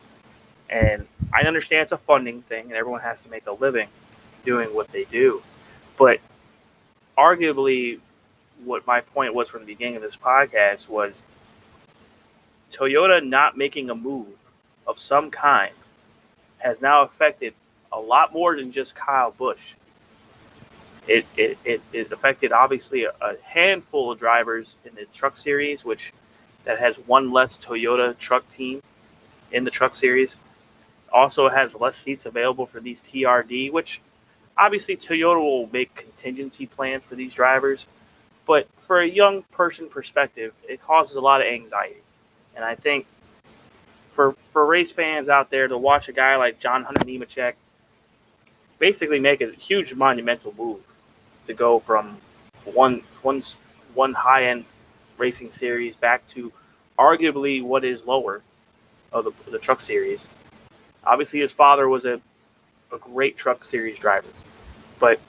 And 0.69 1.07
I 1.33 1.45
understand 1.45 1.83
it's 1.83 1.93
a 1.93 1.99
funding 1.99 2.43
thing 2.43 2.67
and 2.67 2.75
everyone 2.75 3.01
has 3.01 3.23
to 3.23 3.31
make 3.31 3.47
a 3.47 3.53
living. 3.53 3.89
doing 4.45 4.75
what 4.75 4.89
they 4.93 5.05
do. 5.05 5.43
But 5.99 6.21
arguably, 7.19 7.99
what 8.65 8.87
my 8.87 9.01
point 9.01 9.35
was 9.35 9.49
from 9.49 9.61
the 9.61 9.67
beginning 9.67 9.97
of 9.97 10.03
this 10.03 10.17
podcast 10.17 10.89
was 10.89 11.25
Toyota 12.73 13.25
not 13.27 13.57
making 13.57 13.91
a 13.91 13.95
move 13.95 14.29
of 14.87 14.99
some 14.99 15.31
kind 15.31 15.73
has 16.59 16.81
now 16.81 17.03
affected 17.03 17.55
a 17.93 18.01
lot 18.01 18.33
more 18.33 18.57
than 18.57 18.73
just 18.73 18.95
Kyle 18.95 19.31
Busch. 19.31 19.75
It, 21.07 21.25
it, 21.37 21.59
it, 21.65 21.81
it 21.93 22.13
affected 22.13 22.53
obviously 22.53 23.05
a, 23.05 23.13
a 23.21 23.37
handful 23.43 24.13
of 24.13 24.19
drivers 24.19 24.77
in 24.85 24.95
the 24.95 25.07
truck 25.15 25.39
series, 25.39 25.85
which 25.85 26.13
that 26.65 26.79
has 26.79 26.97
one 26.99 27.33
less 27.33 27.57
Toyota 27.57 28.17
truck 28.19 28.49
team 28.51 28.83
in 29.53 29.65
the 29.65 29.71
truck 29.71 29.95
series. 29.95 30.37
Also 31.11 31.49
has 31.49 31.75
less 31.75 31.97
seats 31.97 32.27
available 32.27 32.67
for 32.67 32.81
these 32.81 33.03
TRD, 33.03 33.73
which 33.73 34.01
obviously 34.59 34.97
Toyota 34.97 35.41
will 35.41 35.69
make 35.73 35.95
contingency 35.95 36.67
plans 36.67 37.05
for 37.05 37.15
these 37.15 37.33
drivers. 37.33 37.87
But 38.47 38.67
for 38.81 39.01
a 39.01 39.07
young 39.07 39.43
person 39.53 39.89
perspective, 39.89 40.53
it 40.69 40.83
causes 40.83 41.17
a 41.17 41.21
lot 41.21 41.41
of 41.41 41.47
anxiety. 41.47 42.01
And 42.57 42.65
I 42.65 42.75
think 42.75 43.07
for 44.13 44.35
for 44.53 44.67
race 44.67 44.91
fans 44.91 45.29
out 45.29 45.51
there 45.51 45.69
to 45.69 45.79
watch 45.79 46.09
a 46.09 46.13
guy 46.13 46.37
like 46.37 46.59
John 46.59 46.83
Hunter 46.83 47.05
Nemechek 47.05 47.55
basically 48.79 49.21
make 49.21 49.41
a 49.41 49.51
huge 49.53 49.95
monumental 49.95 50.55
move 50.57 50.81
to 51.47 51.55
go 51.55 51.79
from 51.79 52.19
one 52.65 53.03
one 53.23 53.43
one 53.95 54.13
high 54.13 54.47
end 54.47 54.65
racing 55.19 55.53
series 55.53 55.95
back 55.97 56.27
to 56.29 56.53
arguably 56.99 57.63
what 57.63 57.85
is 57.85 58.05
lower 58.07 58.43
of 59.13 59.25
the, 59.25 59.51
the 59.51 59.59
truck 59.59 59.81
series. 59.81 60.27
Obviously, 61.05 61.41
his 61.41 61.53
father 61.53 61.89
was 61.89 62.05
a, 62.05 62.21
a 62.93 62.99
great 62.99 63.37
truck 63.37 63.65
series 63.65 63.99
driver, 63.99 64.29
but 64.99 65.21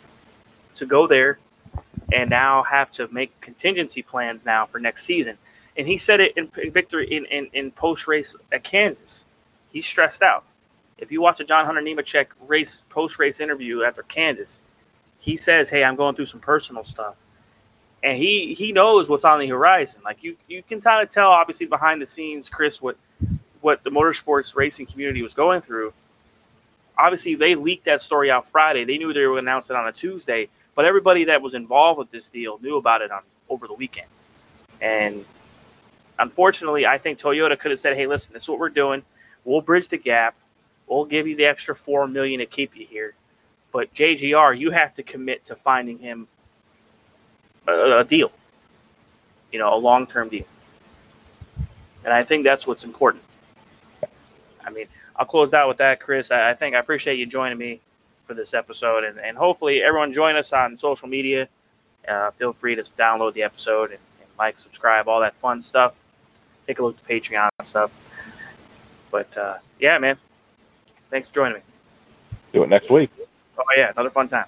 to 0.75 0.86
go 0.86 1.08
there 1.08 1.39
and 2.12 2.29
now 2.29 2.63
have 2.63 2.91
to 2.91 3.08
make 3.10 3.39
contingency 3.41 4.01
plans 4.01 4.45
now 4.45 4.65
for 4.65 4.79
next 4.79 5.05
season. 5.05 5.38
And 5.77 5.88
he 5.88 5.97
said 5.97 6.19
it 6.19 6.38
in 6.38 6.49
victory 6.71 7.08
in, 7.15 7.25
in, 7.25 7.49
in 7.53 7.71
post 7.71 8.08
race 8.08 8.36
at 8.51 8.63
Kansas. 8.63 9.23
He's 9.71 9.86
stressed 9.86 10.21
out. 10.21 10.43
If 10.97 11.12
you 11.12 11.21
watch 11.21 11.39
a 11.39 11.45
John 11.45 11.65
Hunter 11.65 11.82
Nemechek 11.82 12.27
race 12.47 12.84
post 12.89 13.19
race 13.19 13.39
interview 13.39 13.84
after 13.84 14.03
Kansas, 14.03 14.62
he 15.19 15.38
says, 15.38 15.69
"Hey, 15.69 15.84
I'm 15.84 15.95
going 15.95 16.15
through 16.15 16.25
some 16.25 16.41
personal 16.41 16.84
stuff," 16.84 17.15
and 18.03 18.17
he 18.17 18.53
he 18.53 18.73
knows 18.73 19.08
what's 19.08 19.23
on 19.23 19.39
the 19.39 19.47
horizon. 19.47 20.01
Like 20.03 20.23
you 20.23 20.36
you 20.47 20.62
can 20.62 20.82
kind 20.82 21.01
of 21.01 21.13
tell, 21.13 21.29
obviously 21.29 21.67
behind 21.67 22.01
the 22.01 22.05
scenes, 22.05 22.49
Chris, 22.49 22.82
what 22.82 22.97
what 23.62 23.84
the 23.84 23.89
motorsports 23.89 24.55
racing 24.55 24.88
community 24.88 25.21
was 25.21 25.34
going 25.34 25.62
through. 25.62 25.93
Obviously, 27.00 27.36
they 27.36 27.56
leaked 27.56 27.86
that 27.86 28.02
story 28.02 28.30
out 28.30 28.48
Friday. 28.50 28.84
They 28.84 28.98
knew 28.98 29.14
they 29.14 29.26
were 29.26 29.40
announce 29.40 29.70
it 29.70 29.76
on 29.78 29.88
a 29.88 29.92
Tuesday, 29.94 30.50
but 30.76 30.84
everybody 30.84 31.26
that 31.26 31.42
was 31.42 31.54
involved 31.54 31.98
with 31.98 32.12
this 32.12 32.30
deal 32.30 32.60
knew 32.62 32.76
about 32.76 33.02
it 33.02 33.10
on 33.10 33.22
over 33.48 33.68
the 33.68 33.74
weekend. 33.74 34.08
And 34.82 35.24
unfortunately, 36.20 36.86
I 36.86 36.98
think 36.98 37.18
Toyota 37.18 37.58
could 37.58 37.72
have 37.72 37.80
said, 37.80 37.96
"Hey, 37.96 38.06
listen, 38.06 38.34
this 38.34 38.44
is 38.44 38.50
what 38.50 38.60
we're 38.60 38.68
doing. 38.70 39.02
We'll 39.46 39.62
bridge 39.62 39.88
the 39.88 39.98
gap. 39.98 40.36
We'll 40.88 41.06
give 41.06 41.26
you 41.26 41.38
the 41.38 41.46
extra 41.46 41.74
four 41.74 42.06
million 42.08 42.40
to 42.40 42.46
keep 42.46 42.76
you 42.76 42.86
here, 42.86 43.14
but 43.72 43.94
JGR, 43.94 44.58
you 44.58 44.72
have 44.72 44.94
to 44.96 45.04
commit 45.04 45.46
to 45.46 45.56
finding 45.56 46.00
him 46.00 46.28
a, 47.66 48.00
a 48.00 48.04
deal. 48.04 48.32
You 49.54 49.60
know, 49.60 49.74
a 49.74 49.78
long-term 49.78 50.28
deal." 50.30 50.46
And 52.04 52.14
I 52.14 52.24
think 52.24 52.44
that's 52.44 52.68
what's 52.68 52.84
important. 52.84 53.24
I 54.66 54.70
mean, 54.72 54.88
I'll 55.19 55.25
close 55.25 55.53
out 55.53 55.67
with 55.67 55.77
that, 55.77 55.99
Chris. 55.99 56.32
I, 56.32 56.51
I 56.51 56.53
think 56.53 56.75
I 56.75 56.79
appreciate 56.79 57.19
you 57.19 57.25
joining 57.25 57.58
me 57.58 57.82
for 58.25 58.34
this 58.34 58.53
episode, 58.53 59.03
and, 59.03 59.19
and 59.19 59.38
hopefully 59.38 59.84
everyone 59.84 60.13
join 60.13 60.38
us 60.38 60.53
on 60.53 60.77
social 60.77 61.10
media. 61.10 61.49
Uh, 62.08 62.32
feel 62.32 62.53
free 62.53 62.75
to 62.75 62.82
download 62.82 63.34
the 63.34 63.43
episode 63.43 63.91
and, 63.91 63.99
and, 64.21 64.29
like, 64.39 64.58
subscribe, 64.60 65.10
all 65.10 65.19
that 65.19 65.36
fun 65.36 65.62
stuff. 65.62 65.93
Take 66.65 66.79
a 66.79 66.84
look 66.84 66.97
at 66.97 67.05
the 67.05 67.13
Patreon 67.13 67.49
stuff. 67.63 67.91
But 69.12 69.38
uh, 69.38 69.58
yeah, 69.79 69.97
man, 69.97 70.17
thanks 71.10 71.27
for 71.27 71.36
joining 71.36 71.55
me. 71.55 71.62
Do 72.53 72.63
it 72.63 72.69
next 72.69 72.89
week. 72.89 73.12
Oh 73.58 73.63
yeah, 73.75 73.91
another 73.91 74.10
fun 74.10 74.29
time. 74.29 74.45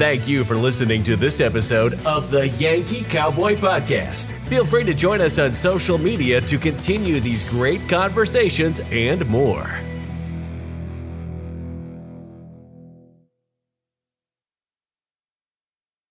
Thank 0.00 0.26
you 0.26 0.44
for 0.44 0.56
listening 0.56 1.04
to 1.04 1.14
this 1.14 1.42
episode 1.42 1.92
of 2.06 2.30
the 2.30 2.48
Yankee 2.48 3.02
Cowboy 3.02 3.54
Podcast. 3.56 4.24
Feel 4.48 4.64
free 4.64 4.82
to 4.84 4.94
join 4.94 5.20
us 5.20 5.38
on 5.38 5.52
social 5.52 5.98
media 5.98 6.40
to 6.40 6.56
continue 6.56 7.20
these 7.20 7.46
great 7.50 7.86
conversations 7.86 8.80
and 8.90 9.26
more. 9.26 9.82